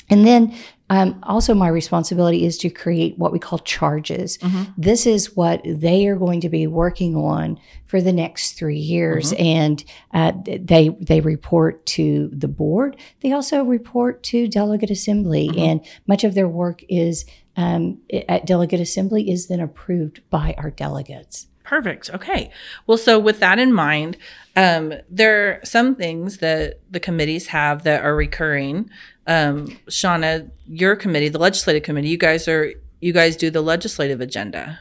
And 0.10 0.26
then 0.26 0.56
um, 0.90 1.20
also, 1.24 1.56
my 1.56 1.70
responsibility 1.70 2.46
is 2.46 2.58
to 2.60 2.70
create 2.70 3.18
what 3.18 3.32
we 3.32 3.40
call 3.40 3.58
charges. 3.60 4.38
This 4.78 5.08
is 5.08 5.36
what 5.36 5.62
they 5.66 6.06
are 6.08 6.18
going 6.18 6.42
to 6.42 6.50
be 6.50 6.68
working 6.68 7.16
on 7.16 7.60
for 7.88 8.02
the 8.02 8.14
next 8.14 8.54
three 8.54 8.78
years, 8.78 9.34
and 9.40 9.84
uh, 10.14 10.34
they 10.46 10.90
they 10.90 11.22
report 11.22 11.86
to 11.88 12.30
the 12.32 12.48
board. 12.48 12.98
They 13.22 13.32
also 13.32 13.64
report 13.64 14.22
to 14.24 14.48
delegate 14.48 14.92
assembly, 14.92 15.50
and 15.58 15.84
much 16.06 16.24
of 16.24 16.36
their 16.36 16.50
work 16.50 16.84
is 16.90 17.26
um, 17.56 18.00
at 18.28 18.46
delegate 18.46 18.82
assembly 18.82 19.32
is 19.32 19.48
then 19.48 19.62
approved 19.62 20.22
by 20.30 20.54
our 20.58 20.70
delegates. 20.70 21.48
Perfect. 21.64 22.10
Okay. 22.14 22.52
Well, 22.88 22.98
so 22.98 23.18
with 23.18 23.40
that 23.40 23.58
in 23.58 23.74
mind, 23.74 24.18
um, 24.56 24.94
there 25.10 25.48
are 25.48 25.60
some 25.64 25.96
things 25.96 26.38
that 26.40 26.80
the 26.92 27.00
committees 27.00 27.48
have 27.48 27.84
that 27.84 28.04
are 28.04 28.16
recurring. 28.16 28.90
Um, 29.28 29.68
Shauna, 29.88 30.52
your 30.68 30.96
committee, 30.96 31.30
the 31.30 31.40
legislative 31.40 31.84
committee, 31.84 32.10
you 32.10 32.18
guys 32.18 32.48
are 32.48 32.74
you 33.00 33.14
guys 33.14 33.36
do 33.36 33.50
the 33.50 33.62
legislative 33.62 34.22
agenda. 34.22 34.80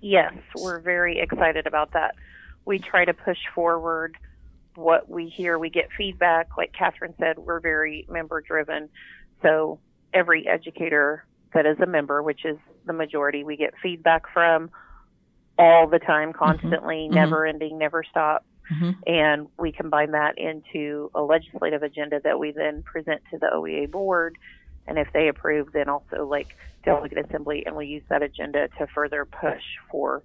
Yes, 0.00 0.32
we're 0.56 0.80
very 0.80 1.18
excited 1.18 1.66
about 1.66 1.92
that. 1.92 2.14
We 2.64 2.78
try 2.78 3.04
to 3.04 3.14
push 3.14 3.38
forward 3.54 4.16
what 4.74 5.08
we 5.08 5.28
hear. 5.28 5.58
We 5.58 5.70
get 5.70 5.88
feedback. 5.96 6.56
Like 6.56 6.72
Catherine 6.72 7.14
said, 7.18 7.38
we're 7.38 7.60
very 7.60 8.06
member 8.08 8.40
driven. 8.40 8.88
So 9.42 9.80
every 10.14 10.46
educator 10.46 11.24
that 11.52 11.66
is 11.66 11.78
a 11.80 11.86
member, 11.86 12.22
which 12.22 12.44
is 12.44 12.56
the 12.86 12.92
majority, 12.92 13.42
we 13.44 13.56
get 13.56 13.74
feedback 13.82 14.32
from 14.32 14.70
all 15.58 15.88
the 15.88 15.98
time, 15.98 16.32
constantly, 16.32 17.08
mhm. 17.08 17.14
never 17.14 17.44
ending, 17.44 17.78
never 17.78 18.04
stop. 18.04 18.44
Mhm. 18.72 18.96
And 19.06 19.48
we 19.58 19.72
combine 19.72 20.12
that 20.12 20.38
into 20.38 21.10
a 21.14 21.22
legislative 21.22 21.82
agenda 21.82 22.20
that 22.20 22.38
we 22.38 22.52
then 22.52 22.82
present 22.82 23.22
to 23.30 23.38
the 23.38 23.48
OEA 23.52 23.86
board. 23.86 24.36
And 24.86 24.98
if 24.98 25.08
they 25.12 25.28
approve, 25.28 25.72
then 25.72 25.88
also 25.88 26.26
like 26.26 26.56
delegate 26.84 27.18
assembly, 27.26 27.64
and 27.66 27.76
we 27.76 27.86
use 27.86 28.02
that 28.08 28.22
agenda 28.22 28.68
to 28.78 28.86
further 28.86 29.24
push 29.24 29.62
for, 29.90 30.22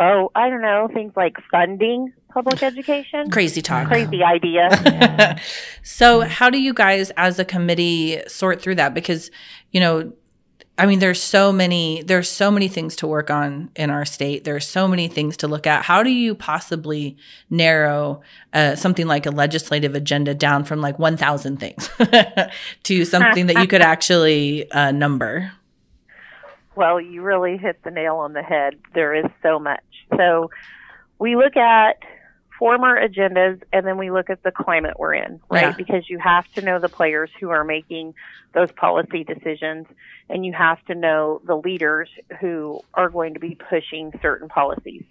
oh, 0.00 0.30
I 0.34 0.50
don't 0.50 0.62
know, 0.62 0.88
things 0.92 1.12
like 1.16 1.36
funding 1.50 2.12
public 2.32 2.62
education. 2.62 3.30
Crazy 3.30 3.62
talk. 3.62 3.88
Crazy 3.88 4.22
idea. 4.22 4.68
Yeah. 4.84 5.38
so, 5.82 6.20
how 6.20 6.50
do 6.50 6.60
you 6.60 6.74
guys, 6.74 7.10
as 7.16 7.38
a 7.38 7.44
committee, 7.44 8.22
sort 8.26 8.60
through 8.60 8.76
that? 8.76 8.94
Because, 8.94 9.30
you 9.70 9.80
know, 9.80 10.12
I 10.82 10.86
mean, 10.86 10.98
there's 10.98 11.22
so 11.22 11.52
many, 11.52 12.02
there's 12.02 12.28
so 12.28 12.50
many 12.50 12.66
things 12.66 12.96
to 12.96 13.06
work 13.06 13.30
on 13.30 13.70
in 13.76 13.88
our 13.88 14.04
state. 14.04 14.42
There's 14.42 14.66
so 14.66 14.88
many 14.88 15.06
things 15.06 15.36
to 15.36 15.46
look 15.46 15.64
at. 15.64 15.84
How 15.84 16.02
do 16.02 16.10
you 16.10 16.34
possibly 16.34 17.16
narrow 17.48 18.20
uh, 18.52 18.74
something 18.74 19.06
like 19.06 19.24
a 19.24 19.30
legislative 19.30 19.94
agenda 19.94 20.34
down 20.34 20.64
from 20.64 20.80
like 20.80 20.98
1,000 20.98 21.58
things 21.58 21.88
to 22.82 23.04
something 23.04 23.46
that 23.46 23.60
you 23.60 23.68
could 23.68 23.80
actually 23.94 24.68
uh, 24.72 24.90
number? 24.90 25.52
Well, 26.74 27.00
you 27.00 27.22
really 27.22 27.58
hit 27.58 27.80
the 27.84 27.92
nail 27.92 28.16
on 28.16 28.32
the 28.32 28.42
head. 28.42 28.74
There 28.92 29.14
is 29.14 29.30
so 29.40 29.60
much. 29.60 29.84
So 30.16 30.50
we 31.20 31.36
look 31.36 31.56
at 31.56 32.00
former 32.58 33.00
agendas 33.00 33.62
and 33.72 33.86
then 33.86 33.98
we 33.98 34.10
look 34.10 34.30
at 34.30 34.42
the 34.42 34.50
climate 34.50 34.98
we're 34.98 35.14
in, 35.14 35.40
right? 35.48 35.62
Yeah. 35.62 35.72
Because 35.76 36.10
you 36.10 36.18
have 36.18 36.52
to 36.54 36.60
know 36.60 36.80
the 36.80 36.88
players 36.88 37.30
who 37.38 37.50
are 37.50 37.62
making 37.62 38.14
those 38.52 38.72
policy 38.72 39.22
decisions 39.22 39.86
and 40.32 40.44
you 40.46 40.52
have 40.52 40.82
to 40.86 40.94
know 40.94 41.40
the 41.46 41.54
leaders 41.54 42.08
who 42.40 42.80
are 42.94 43.10
going 43.10 43.34
to 43.34 43.40
be 43.40 43.54
pushing 43.68 44.12
certain 44.22 44.48
policies. 44.48 45.04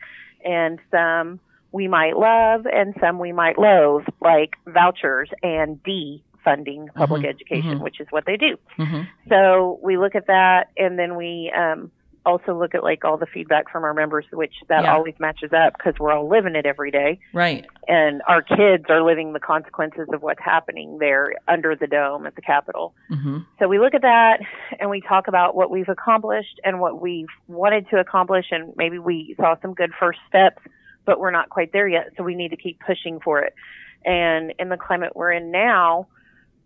And 0.44 0.80
some 0.90 1.40
we 1.72 1.88
might 1.88 2.18
love 2.18 2.66
and 2.66 2.96
some 3.00 3.20
we 3.20 3.32
might 3.32 3.58
loathe, 3.58 4.06
like 4.20 4.56
vouchers 4.66 5.30
and 5.44 5.82
defunding 5.84 6.94
public 6.96 7.22
Mhm, 7.22 7.30
education, 7.30 7.78
mhm. 7.80 7.82
which 7.82 8.02
is 8.02 8.08
what 8.10 8.26
they 8.26 8.36
do. 8.36 8.58
hmm 8.76 9.02
So 9.30 9.80
we 9.84 9.98
look 9.98 10.16
at 10.16 10.28
that, 10.28 10.70
and 10.76 10.98
then 10.98 11.16
we 11.16 11.52
um, 11.56 11.92
also 12.26 12.58
look 12.58 12.76
at 12.76 12.84
like 12.84 13.04
all 13.04 13.18
the 13.18 13.26
feedback 13.26 13.70
from 13.72 13.84
our 13.84 13.94
members, 13.94 14.26
which 14.32 14.54
that 14.70 14.84
Yeah. 14.84 14.94
always 14.94 15.16
matches 15.20 15.52
up 15.54 15.74
because 15.78 16.00
we're 16.00 16.12
all 16.12 16.28
living 16.28 16.56
it 16.56 16.66
every 16.66 16.92
day, 16.92 17.20
Right. 17.34 17.66
and 17.88 18.22
our 18.28 18.42
kids 18.42 18.86
are 18.90 19.02
living 19.02 19.34
the 19.34 19.40
consequences 19.40 20.08
of 20.14 20.22
what's 20.22 20.42
happening 20.42 21.00
there 21.00 21.34
under 21.48 21.76
the 21.76 21.88
dome 21.88 22.26
at 22.28 22.36
the 22.36 22.42
Capitol. 22.42 22.94
hmm 23.10 23.40
So 23.60 23.68
we 23.68 23.80
look 23.80 23.94
at 23.94 24.02
that, 24.04 24.40
and 24.80 24.90
we 24.90 25.02
talk 25.02 25.28
about 25.28 25.56
what 25.56 25.72
we've 25.72 25.90
accomplished 25.90 26.60
and 26.64 26.80
what 26.80 27.02
we've 27.02 27.30
wanted 27.48 27.90
to 27.90 28.00
accomplish, 28.00 28.48
and 28.52 28.74
maybe 28.76 29.00
we 29.00 29.36
saw 29.40 29.56
some 29.62 29.74
good 29.74 29.92
first 30.00 30.20
steps 30.28 30.62
but 31.04 31.20
we're 31.20 31.32
not 31.32 31.50
quite 31.50 31.72
there 31.74 31.88
yet. 31.88 32.10
So 32.16 32.24
we 32.24 32.36
need 32.36 32.50
to 32.50 32.56
keep 32.56 32.80
pushing 32.80 33.20
for 33.20 33.40
it. 33.40 33.56
And 34.06 34.54
in 34.60 34.70
the 34.70 34.78
climate 34.78 35.16
we're 35.16 35.32
in 35.32 35.50
now, 35.52 36.08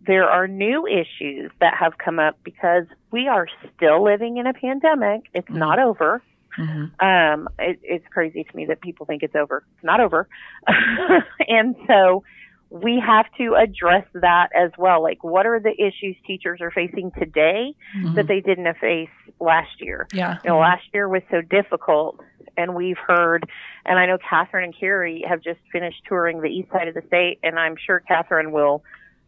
there 0.06 0.30
are 0.30 0.48
new 0.48 0.86
issues 0.86 1.52
that 1.62 1.74
have 1.80 1.98
come 1.98 2.20
up 2.20 2.38
because 2.44 2.86
we 3.16 3.30
are 3.30 3.48
still 3.74 4.04
living 4.04 4.36
in 4.36 4.46
a 4.46 4.54
pandemic. 4.54 5.30
It's 5.34 5.48
mm-hmm. 5.48 5.58
not 5.58 5.80
over. 5.80 6.22
Mm-hmm. 6.60 7.06
Um, 7.06 7.48
it, 7.58 7.80
it's 7.82 8.06
crazy 8.12 8.44
to 8.44 8.56
me 8.58 8.66
that 8.66 8.82
people 8.82 9.06
think 9.06 9.24
it's 9.24 9.36
over. 9.36 9.64
It's 9.76 9.86
not 9.86 10.02
over. 10.02 10.28
and 11.48 11.76
so 11.88 12.26
we 12.70 13.02
have 13.06 13.26
to 13.38 13.56
address 13.56 14.06
that 14.16 14.50
as 14.54 14.72
well. 14.78 15.02
Like, 15.02 15.24
what 15.24 15.46
are 15.46 15.62
the 15.62 15.72
issues 15.72 16.18
teachers 16.28 16.60
are 16.60 16.72
facing 16.72 17.12
today 17.12 17.74
mm-hmm. 17.98 18.16
that 18.16 18.28
they 18.28 18.42
didn't 18.42 18.68
face 18.80 19.08
last 19.40 19.80
year? 19.80 20.08
Yeah. 20.12 20.40
You 20.44 20.50
know, 20.50 20.60
last 20.60 20.84
year 20.94 21.08
was 21.08 21.22
so 21.32 21.40
difficult, 21.40 22.20
and 22.58 22.76
we've 22.76 22.98
heard, 22.98 23.50
and 23.86 23.98
I 23.98 24.08
know 24.08 24.18
Catherine 24.18 24.66
and 24.66 24.76
Carrie 24.78 25.24
have 25.26 25.42
just 25.42 25.60
finished 25.72 26.02
touring 26.06 26.42
the 26.42 26.50
east 26.50 26.70
side 26.70 26.90
of 26.90 26.96
the 26.96 27.04
state, 27.08 27.40
and 27.44 27.58
I'm 27.58 27.78
sure 27.78 28.02
Catherine 28.02 28.52
will 28.52 28.84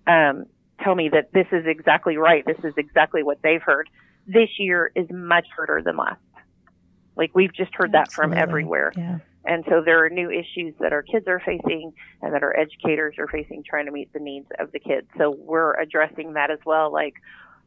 um, 0.07 0.45
tell 0.83 0.95
me 0.95 1.09
that 1.09 1.31
this 1.33 1.47
is 1.51 1.65
exactly 1.65 2.17
right. 2.17 2.45
This 2.45 2.59
is 2.63 2.73
exactly 2.77 3.23
what 3.23 3.41
they've 3.41 3.61
heard. 3.61 3.89
This 4.27 4.49
year 4.57 4.91
is 4.95 5.07
much 5.09 5.47
harder 5.55 5.81
than 5.81 5.97
last. 5.97 6.19
Like 7.15 7.31
we've 7.33 7.53
just 7.53 7.73
heard 7.73 7.93
that 7.93 8.11
from 8.11 8.33
everywhere. 8.33 8.93
Yeah. 8.95 9.19
And 9.45 9.63
so 9.69 9.81
there 9.81 10.03
are 10.03 10.09
new 10.09 10.29
issues 10.29 10.75
that 10.81 10.91
our 10.91 11.01
kids 11.01 11.25
are 11.27 11.39
facing 11.39 11.93
and 12.21 12.33
that 12.33 12.43
our 12.43 12.55
educators 12.55 13.15
are 13.17 13.27
facing 13.27 13.63
trying 13.63 13.85
to 13.85 13.91
meet 13.91 14.11
the 14.11 14.19
needs 14.19 14.47
of 14.59 14.71
the 14.73 14.79
kids. 14.79 15.07
So 15.17 15.31
we're 15.31 15.73
addressing 15.79 16.33
that 16.33 16.51
as 16.51 16.59
well. 16.65 16.91
Like, 16.91 17.15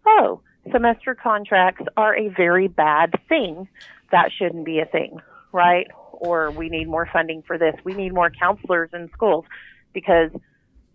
oh, 0.06 0.42
semester 0.70 1.14
contracts 1.14 1.82
are 1.96 2.14
a 2.14 2.28
very 2.28 2.68
bad 2.68 3.18
thing. 3.28 3.66
That 4.12 4.30
shouldn't 4.30 4.66
be 4.66 4.80
a 4.80 4.84
thing, 4.84 5.20
right? 5.52 5.86
Or 6.12 6.50
we 6.50 6.68
need 6.68 6.86
more 6.86 7.08
funding 7.10 7.42
for 7.42 7.56
this. 7.56 7.74
We 7.82 7.94
need 7.94 8.12
more 8.12 8.30
counselors 8.30 8.90
in 8.92 9.08
schools 9.14 9.46
because 9.94 10.30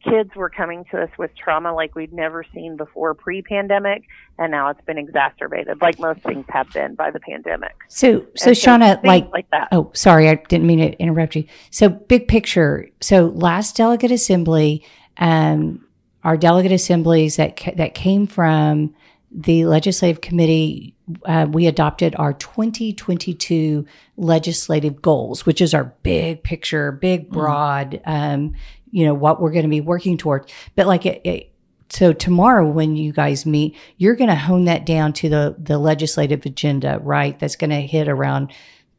kids 0.10 0.30
were 0.36 0.50
coming 0.50 0.86
to 0.92 1.02
us 1.02 1.10
with 1.18 1.32
trauma 1.36 1.74
like 1.74 1.96
we'd 1.96 2.14
never 2.14 2.46
seen 2.54 2.78
before 2.78 3.14
pre-pandemic 3.14 4.04
and 4.38 4.52
now 4.52 4.70
it's 4.70 4.82
been 4.86 4.98
exacerbated 4.98 5.82
like 5.82 6.00
most 6.00 6.22
things 6.22 6.46
have 6.50 6.72
been 6.72 6.96
by 6.96 7.12
the 7.12 7.20
pandemic. 7.20 7.76
So 7.88 8.26
so 8.36 8.50
and 8.50 8.58
shauna 8.58 9.04
like 9.04 9.32
like 9.32 9.50
that. 9.52 9.70
oh 9.72 9.92
sorry 9.94 10.30
i 10.30 10.36
didn't 10.36 10.68
mean 10.68 10.80
to 10.80 11.00
interrupt 11.00 11.36
you. 11.36 11.46
So 11.72 11.90
big 11.90 12.28
picture 12.28 12.88
so 13.02 13.28
last 13.28 13.76
delegate 13.76 14.12
assembly 14.12 14.86
um 15.18 15.86
our 16.24 16.38
delegate 16.38 16.72
assemblies 16.72 17.36
that 17.38 17.58
ca- 17.58 17.76
that 17.76 17.94
came 17.96 18.28
from 18.28 18.94
the 19.32 19.66
legislative 19.66 20.22
committee 20.22 20.96
uh, 21.26 21.48
we 21.52 21.68
adopted 21.68 22.16
our 22.18 22.34
2022 22.34 23.86
legislative 24.18 25.02
goals, 25.02 25.46
which 25.46 25.62
is 25.62 25.74
our 25.74 25.94
big 26.04 26.44
picture, 26.44 26.92
big, 26.92 27.30
mm. 27.30 27.34
broad, 27.34 28.02
um, 28.06 28.54
you 28.92 29.06
know, 29.06 29.14
what 29.14 29.42
we're 29.42 29.52
going 29.52 29.64
to 29.64 29.70
be 29.70 29.82
working 29.82 30.18
toward. 30.18 30.52
But 30.76 30.88
like 30.88 31.06
it, 31.06 31.22
it 31.24 31.52
so 31.90 32.14
tomorrow 32.14 32.68
when 32.68 32.96
you 32.96 33.14
guys 33.14 33.46
meet, 33.46 33.78
you're 33.98 34.16
going 34.16 34.30
to 34.30 34.36
hone 34.36 34.66
that 34.66 34.86
down 34.86 35.14
to 35.14 35.30
the, 35.30 35.56
the 35.58 35.78
legislative 35.78 36.46
agenda, 36.46 37.00
right? 37.02 37.38
That's 37.38 37.56
going 37.56 37.70
to 37.70 37.82
hit 37.82 38.08
around 38.08 38.52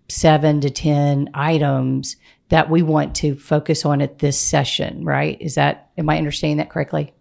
seven 0.08 0.60
to 0.60 0.70
10 0.70 1.30
items 1.34 2.16
that 2.48 2.70
we 2.70 2.82
want 2.82 3.16
to 3.16 3.34
focus 3.34 3.84
on 3.84 4.00
at 4.00 4.20
this 4.20 4.38
session, 4.38 5.04
right? 5.04 5.36
Is 5.40 5.56
that, 5.56 5.90
am 5.98 6.08
I 6.08 6.18
understanding 6.18 6.58
that 6.58 6.70
correctly? 6.70 7.12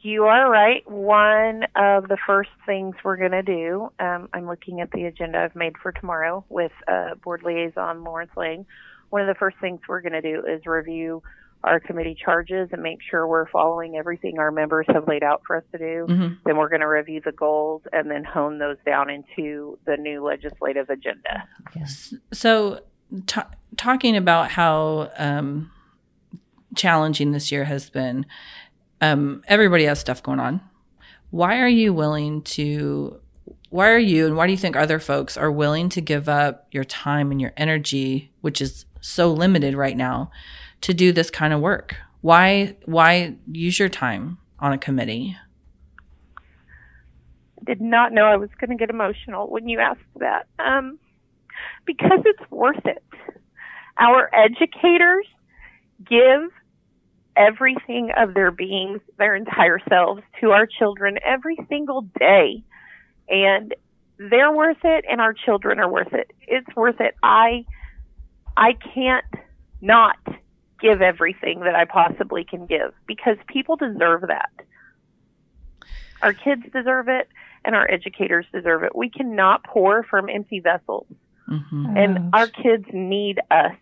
You 0.00 0.24
are 0.24 0.48
right. 0.48 0.88
One 0.88 1.64
of 1.74 2.08
the 2.08 2.18
first 2.26 2.50
things 2.66 2.94
we're 3.02 3.16
going 3.16 3.32
to 3.32 3.42
do, 3.42 3.90
um, 3.98 4.28
I'm 4.32 4.46
looking 4.46 4.80
at 4.80 4.90
the 4.92 5.04
agenda 5.06 5.38
I've 5.38 5.56
made 5.56 5.76
for 5.82 5.90
tomorrow 5.90 6.44
with 6.48 6.72
uh, 6.86 7.14
board 7.16 7.42
liaison 7.44 8.04
Lawrence 8.04 8.30
Lang. 8.36 8.66
One 9.10 9.22
of 9.22 9.26
the 9.26 9.38
first 9.38 9.56
things 9.60 9.80
we're 9.88 10.02
going 10.02 10.12
to 10.12 10.22
do 10.22 10.44
is 10.46 10.66
review 10.66 11.22
our 11.64 11.80
committee 11.80 12.16
charges 12.24 12.68
and 12.72 12.82
make 12.82 12.98
sure 13.10 13.26
we're 13.26 13.48
following 13.48 13.96
everything 13.96 14.38
our 14.38 14.52
members 14.52 14.86
have 14.88 15.08
laid 15.08 15.24
out 15.24 15.42
for 15.46 15.56
us 15.56 15.64
to 15.72 15.78
do. 15.78 16.06
Mm-hmm. 16.08 16.34
Then 16.44 16.56
we're 16.56 16.68
going 16.68 16.80
to 16.80 16.88
review 16.88 17.20
the 17.24 17.32
goals 17.32 17.82
and 17.92 18.10
then 18.10 18.24
hone 18.24 18.58
those 18.58 18.76
down 18.86 19.10
into 19.10 19.78
the 19.84 19.96
new 19.96 20.24
legislative 20.24 20.88
agenda. 20.88 21.44
Yes. 21.74 22.14
So, 22.32 22.80
t- 23.26 23.40
talking 23.76 24.16
about 24.16 24.52
how 24.52 25.10
um, 25.18 25.70
challenging 26.76 27.32
this 27.32 27.50
year 27.50 27.64
has 27.64 27.90
been, 27.90 28.24
um, 29.00 29.42
everybody 29.48 29.84
has 29.84 29.98
stuff 29.98 30.22
going 30.22 30.40
on. 30.40 30.60
Why 31.30 31.58
are 31.58 31.68
you 31.68 31.92
willing 31.92 32.42
to? 32.42 33.20
Why 33.70 33.90
are 33.90 33.98
you 33.98 34.26
and 34.26 34.34
why 34.34 34.46
do 34.46 34.52
you 34.52 34.58
think 34.58 34.76
other 34.76 34.98
folks 34.98 35.36
are 35.36 35.52
willing 35.52 35.90
to 35.90 36.00
give 36.00 36.26
up 36.26 36.68
your 36.70 36.84
time 36.84 37.30
and 37.30 37.38
your 37.38 37.52
energy, 37.54 38.32
which 38.40 38.62
is 38.62 38.86
so 39.00 39.30
limited 39.30 39.74
right 39.74 39.96
now, 39.96 40.30
to 40.82 40.94
do 40.94 41.12
this 41.12 41.30
kind 41.30 41.52
of 41.52 41.60
work? 41.60 41.96
Why 42.20 42.76
why 42.84 43.36
use 43.50 43.78
your 43.78 43.88
time 43.88 44.38
on 44.58 44.72
a 44.72 44.78
committee? 44.78 45.36
I 47.60 47.64
did 47.64 47.80
not 47.80 48.12
know 48.12 48.24
I 48.24 48.36
was 48.36 48.50
going 48.60 48.70
to 48.70 48.76
get 48.76 48.90
emotional 48.90 49.48
when 49.48 49.68
you 49.68 49.78
asked 49.78 50.00
that. 50.16 50.46
Um, 50.58 50.98
because 51.84 52.20
it's 52.24 52.50
worth 52.50 52.84
it. 52.84 53.02
Our 53.98 54.30
educators 54.34 55.26
give 56.08 56.50
everything 57.36 58.10
of 58.16 58.34
their 58.34 58.50
beings, 58.50 59.00
their 59.16 59.34
entire 59.34 59.80
selves 59.88 60.22
to 60.40 60.50
our 60.50 60.66
children 60.66 61.18
every 61.24 61.56
single 61.68 62.02
day. 62.18 62.62
And 63.28 63.74
they're 64.18 64.52
worth 64.52 64.84
it 64.84 65.04
and 65.10 65.20
our 65.20 65.32
children 65.32 65.78
are 65.78 65.90
worth 65.90 66.12
it. 66.12 66.32
It's 66.46 66.74
worth 66.76 67.00
it. 67.00 67.14
I 67.22 67.64
I 68.56 68.74
can't 68.94 69.24
not 69.80 70.16
give 70.80 71.02
everything 71.02 71.60
that 71.60 71.74
I 71.74 71.84
possibly 71.84 72.44
can 72.44 72.66
give 72.66 72.92
because 73.06 73.36
people 73.46 73.76
deserve 73.76 74.22
that. 74.28 74.50
Our 76.22 76.32
kids 76.32 76.62
deserve 76.72 77.08
it 77.08 77.28
and 77.64 77.74
our 77.74 77.90
educators 77.90 78.46
deserve 78.52 78.82
it. 78.82 78.94
We 78.94 79.10
cannot 79.10 79.64
pour 79.64 80.02
from 80.04 80.28
empty 80.28 80.60
vessels. 80.60 81.06
Mm-hmm. 81.48 81.96
And 81.96 82.34
our 82.34 82.46
kids 82.46 82.84
need 82.92 83.40
us 83.50 83.72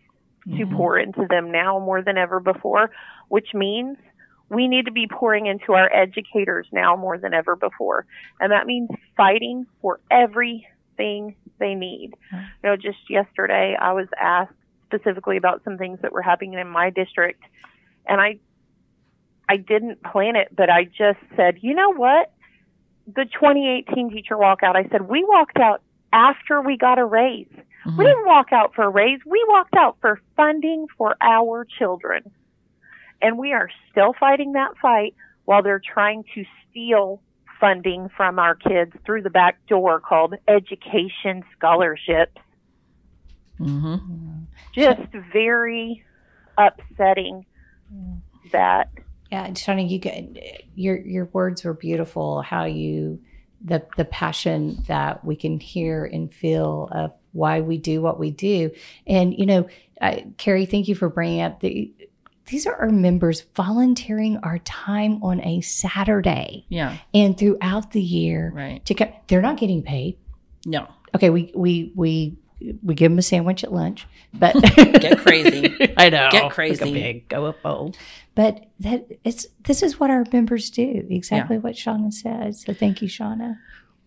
mm-hmm. 0.46 0.58
to 0.58 0.66
pour 0.76 0.98
into 0.98 1.26
them 1.28 1.50
now 1.50 1.78
more 1.78 2.02
than 2.02 2.16
ever 2.16 2.40
before, 2.40 2.90
which 3.28 3.48
means 3.54 3.96
we 4.48 4.68
need 4.68 4.86
to 4.86 4.92
be 4.92 5.08
pouring 5.08 5.46
into 5.46 5.72
our 5.72 5.92
educators 5.92 6.66
now 6.72 6.94
more 6.94 7.18
than 7.18 7.34
ever 7.34 7.56
before. 7.56 8.06
And 8.40 8.52
that 8.52 8.66
means 8.66 8.90
fighting 9.16 9.66
for 9.82 10.00
everything 10.10 11.34
they 11.58 11.74
need. 11.74 12.12
Mm-hmm. 12.32 12.44
You 12.62 12.70
know, 12.70 12.76
just 12.76 13.10
yesterday 13.10 13.76
I 13.80 13.92
was 13.92 14.06
asked 14.20 14.52
specifically 14.86 15.36
about 15.36 15.62
some 15.64 15.78
things 15.78 15.98
that 16.02 16.12
were 16.12 16.22
happening 16.22 16.54
in 16.54 16.68
my 16.68 16.90
district. 16.90 17.42
And 18.06 18.20
I, 18.20 18.38
I 19.48 19.56
didn't 19.56 20.02
plan 20.02 20.36
it, 20.36 20.48
but 20.54 20.70
I 20.70 20.84
just 20.84 21.18
said, 21.36 21.58
you 21.60 21.74
know 21.74 21.92
what? 21.92 22.32
The 23.06 23.24
2018 23.24 24.10
teacher 24.10 24.36
walkout, 24.36 24.76
I 24.76 24.88
said, 24.90 25.02
we 25.02 25.24
walked 25.24 25.58
out 25.58 25.82
after 26.12 26.60
we 26.60 26.76
got 26.76 26.98
a 26.98 27.04
raise. 27.04 27.46
Mm-hmm. 27.86 27.98
We 27.98 28.04
didn't 28.04 28.26
walk 28.26 28.52
out 28.52 28.74
for 28.74 28.84
a 28.84 28.88
raise. 28.88 29.20
We 29.24 29.44
walked 29.48 29.74
out 29.74 29.96
for 30.00 30.20
funding 30.36 30.86
for 30.96 31.16
our 31.20 31.66
children. 31.78 32.30
And 33.22 33.38
we 33.38 33.52
are 33.52 33.70
still 33.90 34.14
fighting 34.18 34.52
that 34.52 34.76
fight 34.80 35.14
while 35.44 35.62
they're 35.62 35.80
trying 35.80 36.24
to 36.34 36.44
steal 36.68 37.20
funding 37.60 38.10
from 38.16 38.38
our 38.38 38.54
kids 38.54 38.92
through 39.04 39.22
the 39.22 39.30
back 39.30 39.64
door 39.66 40.00
called 40.00 40.34
education 40.48 41.42
scholarships. 41.56 42.40
Mm-hmm. 43.60 44.25
Just 44.72 45.00
very 45.32 46.04
upsetting 46.58 47.46
that. 48.52 48.90
Yeah, 49.30 49.48
Shauna, 49.48 49.88
you 49.88 49.98
get 49.98 50.68
your 50.74 50.98
your 50.98 51.24
words 51.26 51.64
were 51.64 51.74
beautiful. 51.74 52.42
How 52.42 52.64
you 52.64 53.20
the 53.64 53.84
the 53.96 54.04
passion 54.04 54.84
that 54.86 55.24
we 55.24 55.36
can 55.36 55.58
hear 55.58 56.04
and 56.04 56.32
feel 56.32 56.88
of 56.92 57.12
why 57.32 57.60
we 57.60 57.78
do 57.78 58.00
what 58.00 58.18
we 58.18 58.30
do, 58.30 58.70
and 59.06 59.36
you 59.36 59.46
know, 59.46 59.68
uh, 60.00 60.16
Carrie, 60.38 60.66
thank 60.66 60.88
you 60.88 60.94
for 60.94 61.08
bringing 61.08 61.42
up 61.42 61.60
the. 61.60 61.92
These 62.48 62.64
are 62.68 62.76
our 62.76 62.90
members 62.90 63.42
volunteering 63.56 64.36
our 64.44 64.60
time 64.60 65.20
on 65.24 65.42
a 65.42 65.60
Saturday. 65.62 66.64
Yeah. 66.68 66.96
And 67.12 67.36
throughout 67.36 67.90
the 67.90 68.00
year. 68.00 68.52
Right. 68.54 68.84
To 68.86 68.94
come, 68.94 69.08
they're 69.26 69.42
not 69.42 69.56
getting 69.56 69.82
paid. 69.82 70.16
No. 70.64 70.86
Okay, 71.12 71.30
we 71.30 71.50
we 71.56 71.92
we 71.96 72.36
we 72.82 72.94
give 72.94 73.10
them 73.10 73.18
a 73.18 73.22
sandwich 73.22 73.64
at 73.64 73.72
lunch, 73.72 74.06
but 74.32 74.54
get 74.76 75.18
crazy. 75.18 75.76
I 75.96 76.08
know, 76.08 76.28
get 76.30 76.50
crazy, 76.50 76.84
go 76.84 76.92
big, 76.92 77.28
go 77.28 77.46
up 77.46 77.62
bold. 77.62 77.96
But 78.34 78.66
that 78.80 79.06
it's 79.24 79.46
this 79.64 79.82
is 79.82 80.00
what 80.00 80.10
our 80.10 80.24
members 80.32 80.70
do. 80.70 81.06
Exactly 81.10 81.56
yeah. 81.56 81.60
what 81.60 81.74
Shauna 81.74 82.12
said. 82.12 82.56
So 82.56 82.72
thank 82.72 83.02
you, 83.02 83.08
Shauna. 83.08 83.58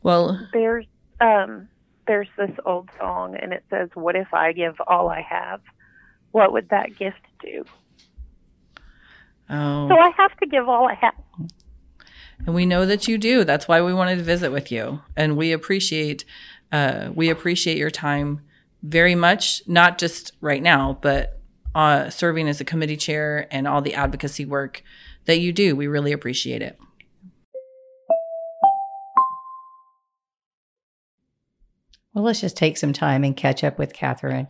Well, 0.02 0.48
there's 0.54 0.86
um 1.22 1.68
there's 2.08 2.30
this 2.38 2.52
old 2.66 2.90
song, 3.00 3.36
and 3.36 3.54
it 3.54 3.64
says, 3.70 3.90
"What 3.94 4.16
if 4.16 4.34
I 4.34 4.52
give 4.52 4.76
all 4.88 5.10
I 5.10 5.22
have? 5.22 5.62
What 6.32 6.52
would 6.54 6.70
that 6.70 6.98
gift 6.98 7.22
do?" 7.42 7.64
Oh. 9.50 9.90
So 9.90 9.96
I 9.96 10.12
have 10.18 10.36
to 10.38 10.48
give 10.48 10.68
all 10.68 10.88
I 10.88 10.96
have. 10.96 11.14
And 12.46 12.56
we 12.56 12.66
know 12.66 12.86
that 12.86 13.08
you 13.08 13.18
do. 13.18 13.44
That's 13.44 13.68
why 13.68 13.82
we 13.82 13.94
wanted 13.94 14.18
to 14.18 14.24
visit 14.24 14.52
with 14.52 14.72
you, 14.72 15.02
and 15.16 15.38
we 15.38 15.52
appreciate 15.52 16.24
uh, 16.72 17.10
we 17.14 17.30
appreciate 17.30 17.78
your 17.78 17.90
time 17.92 18.42
very 18.84 19.16
much, 19.16 19.62
not 19.68 19.98
just 19.98 20.32
right 20.42 20.62
now, 20.64 20.98
but 21.02 21.40
uh, 21.76 22.10
serving 22.10 22.48
as 22.48 22.62
a 22.62 22.66
committee 22.66 22.98
chair 22.98 23.48
and 23.52 23.68
all 23.68 23.82
the 23.82 23.94
advocacy 23.94 24.46
work 24.46 24.84
that 25.26 25.40
you 25.40 25.52
do. 25.52 25.76
We 25.76 25.88
really 25.88 26.12
appreciate 26.12 26.62
it. 26.62 26.80
Well, 32.14 32.24
let's 32.24 32.42
just 32.42 32.58
take 32.58 32.78
some 32.78 32.94
time 32.94 33.24
and 33.24 33.36
catch 33.38 33.64
up 33.64 33.78
with 33.78 33.94
Catherine. 33.94 34.48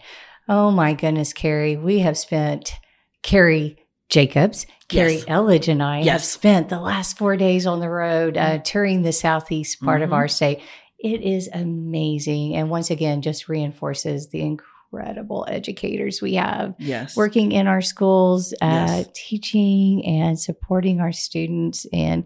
Oh 0.48 0.72
my 0.72 0.94
goodness, 0.94 1.34
Carrie, 1.34 1.76
we 1.76 2.00
have 2.00 2.18
spent 2.18 2.74
Carrie 3.22 3.78
Jacobs, 4.08 4.66
Carrie 4.88 5.16
Yes. 5.18 5.26
Elledge, 5.26 5.68
and 5.68 5.84
I 5.84 6.04
have 6.06 6.24
spent 6.24 6.70
the 6.70 6.80
last 6.80 7.18
four 7.18 7.36
days 7.38 7.68
on 7.68 7.80
the 7.80 7.90
road 7.90 8.38
uh, 8.38 8.58
touring 8.60 9.04
the 9.04 9.12
southeast 9.12 9.82
part 9.82 10.02
of 10.02 10.10
Mhm. 10.10 10.14
our 10.14 10.28
state. 10.28 10.62
It 11.00 11.22
is 11.22 11.50
amazing, 11.54 12.56
and 12.56 12.70
once 12.70 12.90
again, 12.90 13.22
just 13.22 13.48
reinforces 13.48 14.30
the 14.30 14.42
incredible 14.42 15.46
educators 15.48 16.22
we 16.22 16.34
have 16.36 16.74
Yes. 16.80 17.16
working 17.16 17.52
in 17.52 17.68
our 17.68 17.82
schools, 17.82 18.54
uh, 18.62 18.66
Yes. 19.06 19.08
teaching 19.14 20.06
and 20.06 20.40
supporting 20.40 21.00
our 21.00 21.12
students. 21.12 21.86
And 21.94 22.26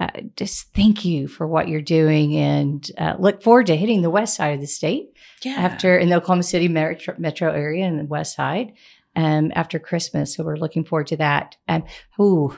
uh, 0.00 0.08
just 0.36 0.72
thank 0.74 1.04
you 1.04 1.28
for 1.28 1.46
what 1.46 1.68
you're 1.68 1.80
doing 1.82 2.36
and 2.36 2.88
uh, 2.98 3.16
look 3.18 3.42
forward 3.42 3.66
to 3.66 3.76
hitting 3.76 4.02
the 4.02 4.10
west 4.10 4.36
side 4.36 4.54
of 4.54 4.60
the 4.60 4.66
state 4.66 5.10
yeah. 5.42 5.54
after 5.54 5.98
in 5.98 6.08
the 6.08 6.16
Oklahoma 6.16 6.44
City 6.44 6.68
metro, 6.68 7.14
metro 7.18 7.52
area 7.52 7.84
and 7.84 7.98
the 7.98 8.04
west 8.04 8.36
side 8.36 8.72
um, 9.16 9.50
after 9.54 9.78
Christmas. 9.78 10.34
So 10.34 10.44
we're 10.44 10.56
looking 10.56 10.84
forward 10.84 11.08
to 11.08 11.16
that. 11.16 11.56
Um, 11.66 11.84
ooh, 12.20 12.56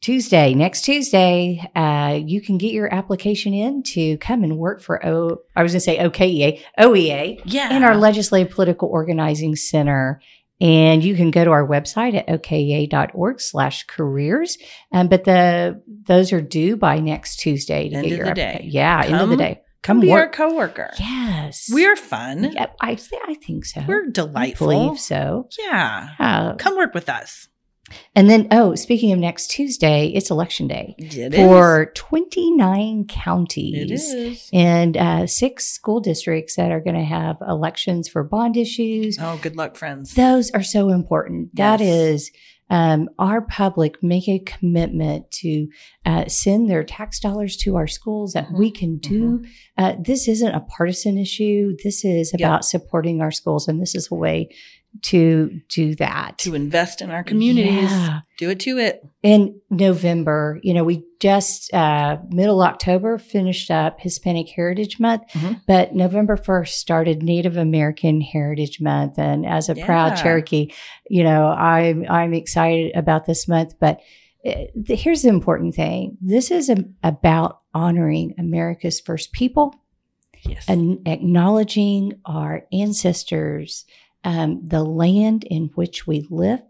Tuesday, 0.00 0.54
next 0.54 0.82
Tuesday, 0.82 1.68
uh, 1.74 2.20
you 2.24 2.40
can 2.40 2.56
get 2.56 2.72
your 2.72 2.92
application 2.92 3.52
in 3.52 3.82
to 3.82 4.16
come 4.18 4.44
and 4.44 4.56
work 4.56 4.80
for 4.80 5.04
O. 5.04 5.38
I 5.56 5.62
was 5.62 5.72
going 5.72 5.80
to 5.80 5.84
say 5.84 5.98
OKEA, 5.98 6.60
OEA 6.78 7.40
yeah. 7.44 7.76
in 7.76 7.82
our 7.82 7.96
Legislative 7.96 8.52
Political 8.52 8.88
Organizing 8.88 9.56
Center. 9.56 10.20
And 10.60 11.04
you 11.04 11.14
can 11.14 11.30
go 11.30 11.44
to 11.44 11.50
our 11.50 11.66
website 11.66 12.14
at 12.16 12.26
okea.org 12.26 13.40
slash 13.40 13.84
careers. 13.84 14.58
Um, 14.92 15.08
but 15.08 15.24
the 15.24 15.82
those 15.86 16.32
are 16.32 16.40
due 16.40 16.76
by 16.76 16.98
next 16.98 17.36
Tuesday 17.36 17.88
to 17.88 17.96
End 17.96 18.04
get 18.04 18.12
of 18.12 18.18
your 18.18 18.26
the 18.28 18.34
day. 18.34 18.60
Yeah, 18.64 19.02
end 19.04 19.16
of 19.16 19.28
the 19.28 19.36
day. 19.36 19.60
Come 19.82 20.00
be 20.00 20.10
our 20.10 20.22
work. 20.22 20.32
coworker. 20.32 20.90
Yes. 20.98 21.70
We're 21.72 21.96
fun. 21.96 22.52
Yeah, 22.52 22.66
I, 22.80 22.98
I 23.26 23.34
think 23.34 23.64
so. 23.64 23.82
We're 23.86 24.08
I 24.08 24.10
delightful. 24.10 24.66
believe 24.66 24.98
so. 24.98 25.48
Yeah. 25.58 26.08
Uh, 26.18 26.54
Come 26.56 26.76
work 26.76 26.94
with 26.94 27.08
us. 27.08 27.48
And 28.14 28.28
then, 28.28 28.48
oh, 28.50 28.74
speaking 28.74 29.12
of 29.12 29.18
next 29.18 29.48
Tuesday, 29.50 30.08
it's 30.08 30.30
election 30.30 30.68
day 30.68 30.94
It 30.98 31.34
for 31.34 31.92
29 31.94 33.00
is. 33.00 33.04
It 33.04 33.08
counties. 33.08 34.50
And 34.52 34.96
uh, 34.96 35.26
six 35.26 35.66
school 35.66 36.00
districts 36.00 36.56
that 36.56 36.70
are 36.70 36.80
going 36.80 36.96
to 36.96 37.04
have 37.04 37.36
elections 37.46 38.08
for 38.08 38.22
bond 38.24 38.56
issues. 38.56 39.18
Oh, 39.20 39.38
good 39.42 39.56
luck, 39.56 39.76
friends. 39.76 40.14
Those 40.14 40.50
are 40.50 40.62
so 40.62 40.90
important. 40.90 41.54
That 41.56 41.80
Yes. 41.80 41.88
is 41.88 42.30
um, 42.70 43.08
our 43.18 43.40
public 43.40 44.02
make 44.02 44.28
a 44.28 44.38
commitment 44.40 45.30
to 45.30 45.68
uh, 46.04 46.26
send 46.26 46.68
their 46.68 46.84
tax 46.84 47.18
dollars 47.18 47.56
to 47.58 47.76
our 47.76 47.86
schools 47.86 48.32
that 48.34 48.48
we 48.52 48.70
can 48.70 48.98
do. 48.98 49.42
Uh, 49.78 49.94
this 49.98 50.28
isn't 50.28 50.54
a 50.54 50.60
partisan 50.60 51.16
issue. 51.16 51.74
This 51.82 52.04
is 52.04 52.34
about 52.34 52.64
supporting 52.64 53.22
our 53.22 53.30
schools, 53.30 53.68
and 53.68 53.80
this 53.80 53.94
is 53.94 54.10
a 54.10 54.14
way 54.14 54.50
to 55.02 55.60
do 55.68 55.94
that. 55.96 56.38
to 56.38 56.54
invest 56.54 57.00
in 57.02 57.10
our 57.10 57.22
communities. 57.22 57.90
Yeah. 57.90 58.20
Do 58.38 58.50
it 58.50 58.60
to 58.60 58.78
it. 58.78 59.04
In 59.22 59.60
November, 59.70 60.58
you 60.62 60.74
know, 60.74 60.82
we 60.84 61.04
just 61.20 61.72
uh, 61.74 62.18
middle 62.30 62.62
October 62.62 63.18
finished 63.18 63.70
up 63.70 64.00
Hispanic 64.00 64.48
Heritage 64.48 64.98
Month, 64.98 65.22
Mhm. 65.32 65.60
but 65.66 65.94
November 65.94 66.36
1st 66.36 66.74
started 66.78 67.22
Native 67.22 67.56
American 67.56 68.20
Heritage 68.20 68.80
Month. 68.80 69.18
And 69.18 69.44
as 69.46 69.68
a 69.68 69.74
proud 69.74 70.16
Cherokee, 70.16 70.72
you 71.08 71.22
know, 71.22 71.46
I'm, 71.48 72.04
I'm 72.08 72.34
excited 72.34 72.92
about 72.96 73.26
this 73.26 73.46
month. 73.48 73.74
But 73.80 74.00
th- 74.44 74.70
here's 75.00 75.22
the 75.22 75.28
important 75.28 75.74
thing 75.74 76.16
this 76.20 76.50
is 76.50 76.68
a, 76.70 76.84
about 77.02 77.60
honoring 77.74 78.34
America's 78.38 79.00
first 79.00 79.32
people 79.32 79.74
Yes. 80.44 80.64
and 80.68 81.00
acknowledging 81.06 82.20
our 82.24 82.62
ancestors, 82.72 83.84
um, 84.28 84.60
the 84.74 84.82
land 84.84 85.44
in 85.44 85.70
which 85.74 86.06
we 86.06 86.26
live, 86.30 86.60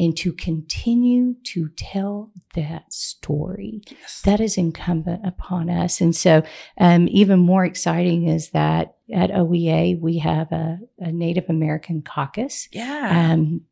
and 0.00 0.16
to 0.16 0.32
continue 0.32 1.34
to 1.52 1.68
tell 1.76 2.30
that 2.54 2.84
story. 2.92 3.82
yes. 3.90 4.22
That 4.24 4.40
is 4.40 4.56
incumbent 4.56 5.20
upon 5.26 5.68
us. 5.70 6.00
And 6.00 6.14
so, 6.16 6.42
um, 6.78 7.08
even 7.10 7.38
more 7.38 7.64
exciting 7.64 8.28
is 8.28 8.50
that 8.50 8.96
at 9.12 9.30
OEA, 9.30 10.00
we 10.00 10.18
have 10.18 10.50
a, 10.52 10.78
a 10.98 11.12
Native 11.12 11.44
American 11.50 12.02
caucus. 12.02 12.68
yeah. 12.72 13.30
Um, 13.32 13.62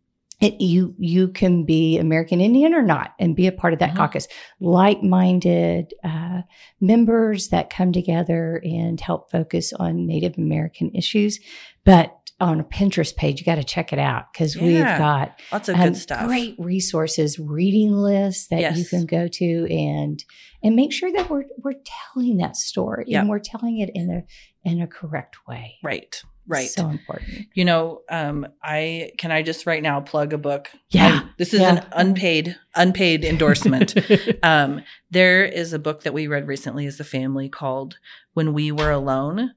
it, 0.41 0.59
you 0.61 0.95
you 0.99 1.29
can 1.29 1.65
be 1.65 1.99
American 1.99 2.41
Indian 2.41 2.73
or 2.75 2.81
not, 2.83 3.13
and 3.19 3.37
be 3.37 3.47
a 3.47 3.53
part 3.53 3.75
of 3.75 3.79
that 3.81 3.91
Mhm. 3.93 3.97
caucus. 3.97 4.27
Like-minded 4.59 5.95
uh, 6.03 6.43
members 6.81 7.49
that 7.49 7.71
come 7.71 7.93
together 7.93 8.61
and 8.65 9.01
help 9.01 9.31
focus 9.31 9.73
on 9.75 10.07
Native 10.07 10.37
American 10.39 10.91
issues. 10.95 11.39
But 11.85 12.20
on 12.41 12.61
a 12.61 12.65
Pinterest 12.65 13.15
page, 13.15 13.39
you 13.41 13.45
got 13.47 13.57
to 13.57 13.65
check 13.65 13.93
it 13.93 13.99
out 13.99 14.33
because 14.33 14.57
we've 14.57 14.83
got 14.85 15.39
Lots 15.53 15.69
of 15.69 15.77
um, 15.77 15.83
good 15.89 15.97
stuff. 15.97 16.27
great 16.27 16.55
resources, 16.59 17.39
reading 17.39 17.93
lists 17.93 18.49
that 18.49 18.77
you 18.77 18.85
can 18.85 19.07
go 19.07 19.29
to 19.29 19.67
and 19.73 20.25
and 20.63 20.77
make 20.77 20.93
sure 20.93 21.13
that 21.13 21.29
we're 21.31 21.45
we're 21.63 21.75
telling 22.15 22.39
that 22.39 22.57
story 22.57 23.05
Yep. 23.09 23.21
and 23.21 23.31
we're 23.31 23.39
telling 23.41 23.79
it 23.79 23.91
in 23.95 24.11
a 24.11 24.23
in 24.69 24.81
a 24.81 24.87
correct 24.87 25.37
way. 25.47 25.77
Right. 25.83 26.21
Right. 26.47 26.69
So 26.69 26.89
important. 26.89 27.47
you 27.55 27.65
know, 27.65 28.01
um, 28.11 28.47
I 28.63 29.13
can 29.19 29.31
I 29.31 29.43
just 29.43 29.67
right 29.67 29.83
now 29.83 30.01
plug 30.01 30.33
a 30.33 30.39
book. 30.39 30.69
Yeah. 30.91 31.21
Um, 31.21 31.31
this 31.39 31.55
is 31.55 31.61
Yeah. 31.61 31.77
an 31.77 31.87
unpaid 31.93 32.57
unpaid 32.75 33.25
endorsement. 33.25 33.95
um, 34.43 34.83
there 35.11 35.45
is 35.45 35.73
a 35.73 35.79
book 35.79 36.03
that 36.03 36.13
we 36.15 36.27
read 36.27 36.49
recently 36.49 36.87
as 36.87 36.99
a 36.99 37.05
family 37.05 37.49
called 37.49 37.99
When 38.35 38.53
We 38.53 38.73
Were 38.73 38.91
Alone. 38.91 39.53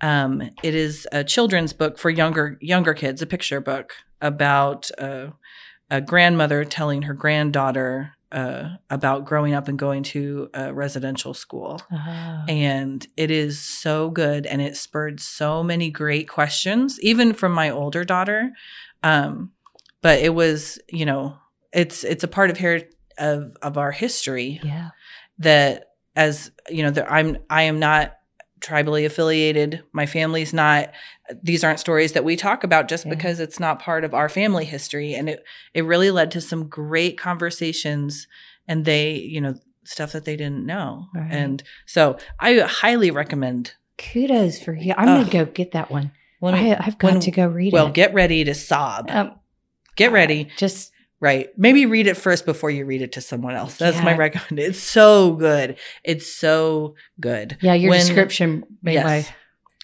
Um, 0.00 0.42
it 0.62 0.74
is 0.74 1.08
a 1.12 1.24
children's 1.24 1.72
book 1.72 1.98
for 1.98 2.10
younger 2.10 2.58
younger 2.60 2.94
kids, 2.94 3.22
a 3.22 3.26
picture 3.26 3.60
book 3.60 3.94
about 4.20 4.90
uh, 4.98 5.28
a 5.90 6.00
grandmother 6.00 6.64
telling 6.64 7.02
her 7.02 7.14
granddaughter 7.14 8.12
uh, 8.30 8.68
about 8.90 9.24
growing 9.24 9.54
up 9.54 9.68
and 9.68 9.78
going 9.78 10.02
to 10.02 10.50
a 10.52 10.72
residential 10.72 11.32
school. 11.32 11.80
Oh. 11.90 12.44
And 12.48 13.06
it 13.16 13.30
is 13.30 13.58
so 13.58 14.10
good 14.10 14.46
and 14.46 14.60
it 14.60 14.76
spurred 14.76 15.20
so 15.20 15.62
many 15.62 15.90
great 15.90 16.28
questions, 16.28 17.00
even 17.00 17.32
from 17.32 17.52
my 17.52 17.70
older 17.70 18.04
daughter. 18.04 18.50
Um, 19.02 19.52
but 20.02 20.20
it 20.20 20.34
was, 20.34 20.78
you 20.88 21.06
know, 21.06 21.36
it's 21.72 22.04
it's 22.04 22.24
a 22.24 22.28
part 22.28 22.50
of 22.50 22.58
here 22.58 22.88
of 23.16 23.56
of 23.62 23.78
our 23.78 23.92
history 23.92 24.60
yeah. 24.62 24.90
that 25.38 25.84
as 26.14 26.50
you 26.68 26.82
know, 26.82 26.90
that 26.90 27.10
I'm 27.10 27.38
I 27.48 27.62
am 27.62 27.78
not 27.78 28.17
tribally 28.60 29.04
affiliated. 29.06 29.82
My 29.92 30.06
family's 30.06 30.52
not 30.52 30.90
these 31.42 31.62
aren't 31.64 31.80
stories 31.80 32.12
that 32.12 32.24
we 32.24 32.36
talk 32.36 32.64
about 32.64 32.88
just 32.88 33.04
Yeah. 33.04 33.14
because 33.14 33.40
it's 33.40 33.60
not 33.60 33.80
part 33.80 34.04
of 34.04 34.14
our 34.14 34.28
family 34.28 34.64
history. 34.64 35.14
And 35.14 35.28
it 35.28 35.44
it 35.74 35.84
really 35.84 36.10
led 36.10 36.30
to 36.32 36.40
some 36.40 36.68
great 36.68 37.18
conversations 37.18 38.26
and 38.66 38.84
they, 38.84 39.14
you 39.14 39.40
know, 39.40 39.54
stuff 39.84 40.12
that 40.12 40.24
they 40.24 40.36
didn't 40.36 40.66
know. 40.66 41.06
Right. 41.14 41.28
And 41.32 41.62
so 41.86 42.18
I 42.40 42.58
highly 42.60 43.10
recommend 43.10 43.74
Kudos 43.98 44.60
for 44.62 44.74
you. 44.74 44.94
I'm 44.96 45.06
gonna 45.06 45.30
go 45.30 45.44
get 45.44 45.72
that 45.72 45.90
one. 45.90 46.12
let 46.40 46.54
me, 46.54 46.72
I, 46.72 46.76
I've 46.86 46.98
got 46.98 47.12
when- 47.12 47.20
to 47.20 47.30
go 47.30 47.46
read 47.46 47.72
well, 47.72 47.84
it. 47.84 47.86
Well, 47.86 47.92
get 47.92 48.14
ready 48.14 48.44
to 48.44 48.54
sob. 48.54 49.10
um, 49.10 49.32
Get 49.96 50.12
ready. 50.12 50.48
Just 50.56 50.92
Right. 51.20 51.48
Maybe 51.58 51.84
read 51.86 52.06
it 52.06 52.16
first 52.16 52.46
before 52.46 52.70
you 52.70 52.84
read 52.84 53.02
it 53.02 53.12
to 53.12 53.20
someone 53.20 53.54
else. 53.54 53.76
That's 53.76 54.00
my 54.02 54.12
Yeah. 54.12 54.16
recommend. 54.18 54.58
It's 54.60 54.78
so 54.80 55.32
good. 55.32 55.76
It's 56.04 56.32
so 56.32 56.94
good. 57.20 57.56
yeah, 57.60 57.74
your 57.74 57.90
When- 57.90 58.00
description 58.00 58.64
made 58.82 58.94
yes. 58.94 59.28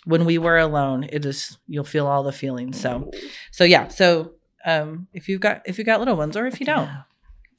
When 0.06 0.26
we 0.26 0.36
were 0.38 0.58
alone, 0.58 1.06
it 1.10 1.24
is 1.24 1.56
you'll 1.66 1.82
feel 1.84 2.06
all 2.06 2.22
the 2.22 2.32
feelings. 2.32 2.78
So 2.80 3.10
so 3.50 3.64
yeah. 3.64 3.88
So 3.88 4.32
um 4.64 5.08
if 5.12 5.28
you've 5.28 5.40
got 5.40 5.62
if 5.66 5.78
you've 5.78 5.86
got 5.86 5.98
little 5.98 6.16
ones 6.16 6.36
or 6.36 6.46
if 6.46 6.60
you 6.60 6.66
don't, 6.66 6.88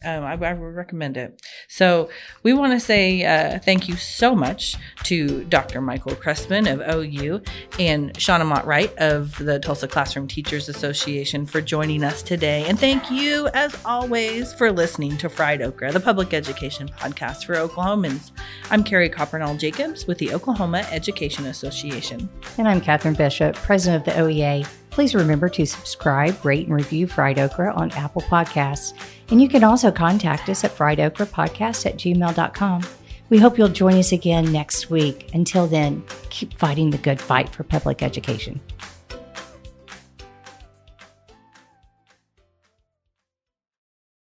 um, 0.05 0.23
I, 0.23 0.33
I 0.33 0.53
would 0.53 0.75
recommend 0.75 1.17
it. 1.17 1.41
So 1.67 2.09
we 2.43 2.53
want 2.53 2.73
to 2.73 2.79
say 2.79 3.25
uh, 3.25 3.59
thank 3.59 3.89
you 3.89 3.95
so 3.95 4.35
much 4.35 4.75
to 5.03 5.43
Dr. 5.45 5.81
Michael 5.81 6.13
Crespin 6.13 6.71
of 6.71 6.81
OU 6.95 7.41
and 7.79 8.13
Shauna 8.13 8.45
Mott 8.45 8.65
Wright 8.65 8.95
of 8.97 9.37
the 9.37 9.59
Tulsa 9.59 9.87
Classroom 9.87 10.27
Teachers 10.27 10.69
Association 10.69 11.45
for 11.45 11.61
joining 11.61 12.03
us 12.03 12.21
today. 12.21 12.65
And 12.65 12.79
thank 12.79 13.09
you, 13.09 13.47
as 13.49 13.75
always, 13.85 14.53
for 14.53 14.71
listening 14.71 15.17
to 15.17 15.29
Fried 15.29 15.61
Okra, 15.61 15.91
the 15.91 15.99
public 15.99 16.33
education 16.33 16.87
podcast 16.87 17.45
for 17.45 17.55
Oklahomans. 17.55 18.31
I'm 18.69 18.83
Carrie 18.83 19.09
Coppernoll 19.09 19.59
Jacobs 19.59 20.05
with 20.07 20.17
the 20.17 20.33
Oklahoma 20.33 20.85
Education 20.91 21.45
Association. 21.47 22.29
And 22.57 22.67
I'm 22.67 22.81
Catherine 22.81 23.15
Bishop, 23.15 23.55
president 23.55 24.07
of 24.07 24.13
the 24.13 24.21
OEA. 24.21 24.67
Please 24.95 25.13
remember 25.13 25.49
to 25.49 25.65
subscribe, 25.65 26.45
rate, 26.45 26.67
and 26.67 26.73
review 26.73 27.05
Fried 27.05 27.37
Okra 27.37 27.73
on 27.73 27.91
Apple 27.91 28.21
Podcasts. 28.21 28.93
And 29.29 29.41
you 29.41 29.49
can 29.49 29.61
also 29.61 29.91
contact 29.91 30.47
us 30.47 30.63
at 30.63 30.71
friedokrapodcast 30.71 31.85
at 31.85 31.97
gmail.com. 31.97 32.81
We 33.29 33.37
hope 33.37 33.57
you'll 33.57 33.67
join 33.67 33.95
us 33.95 34.13
again 34.13 34.53
next 34.53 34.89
week. 34.89 35.31
Until 35.33 35.67
then, 35.67 36.01
keep 36.29 36.53
fighting 36.53 36.91
the 36.91 36.97
good 36.97 37.19
fight 37.19 37.49
for 37.49 37.63
public 37.63 38.01
education. 38.01 38.61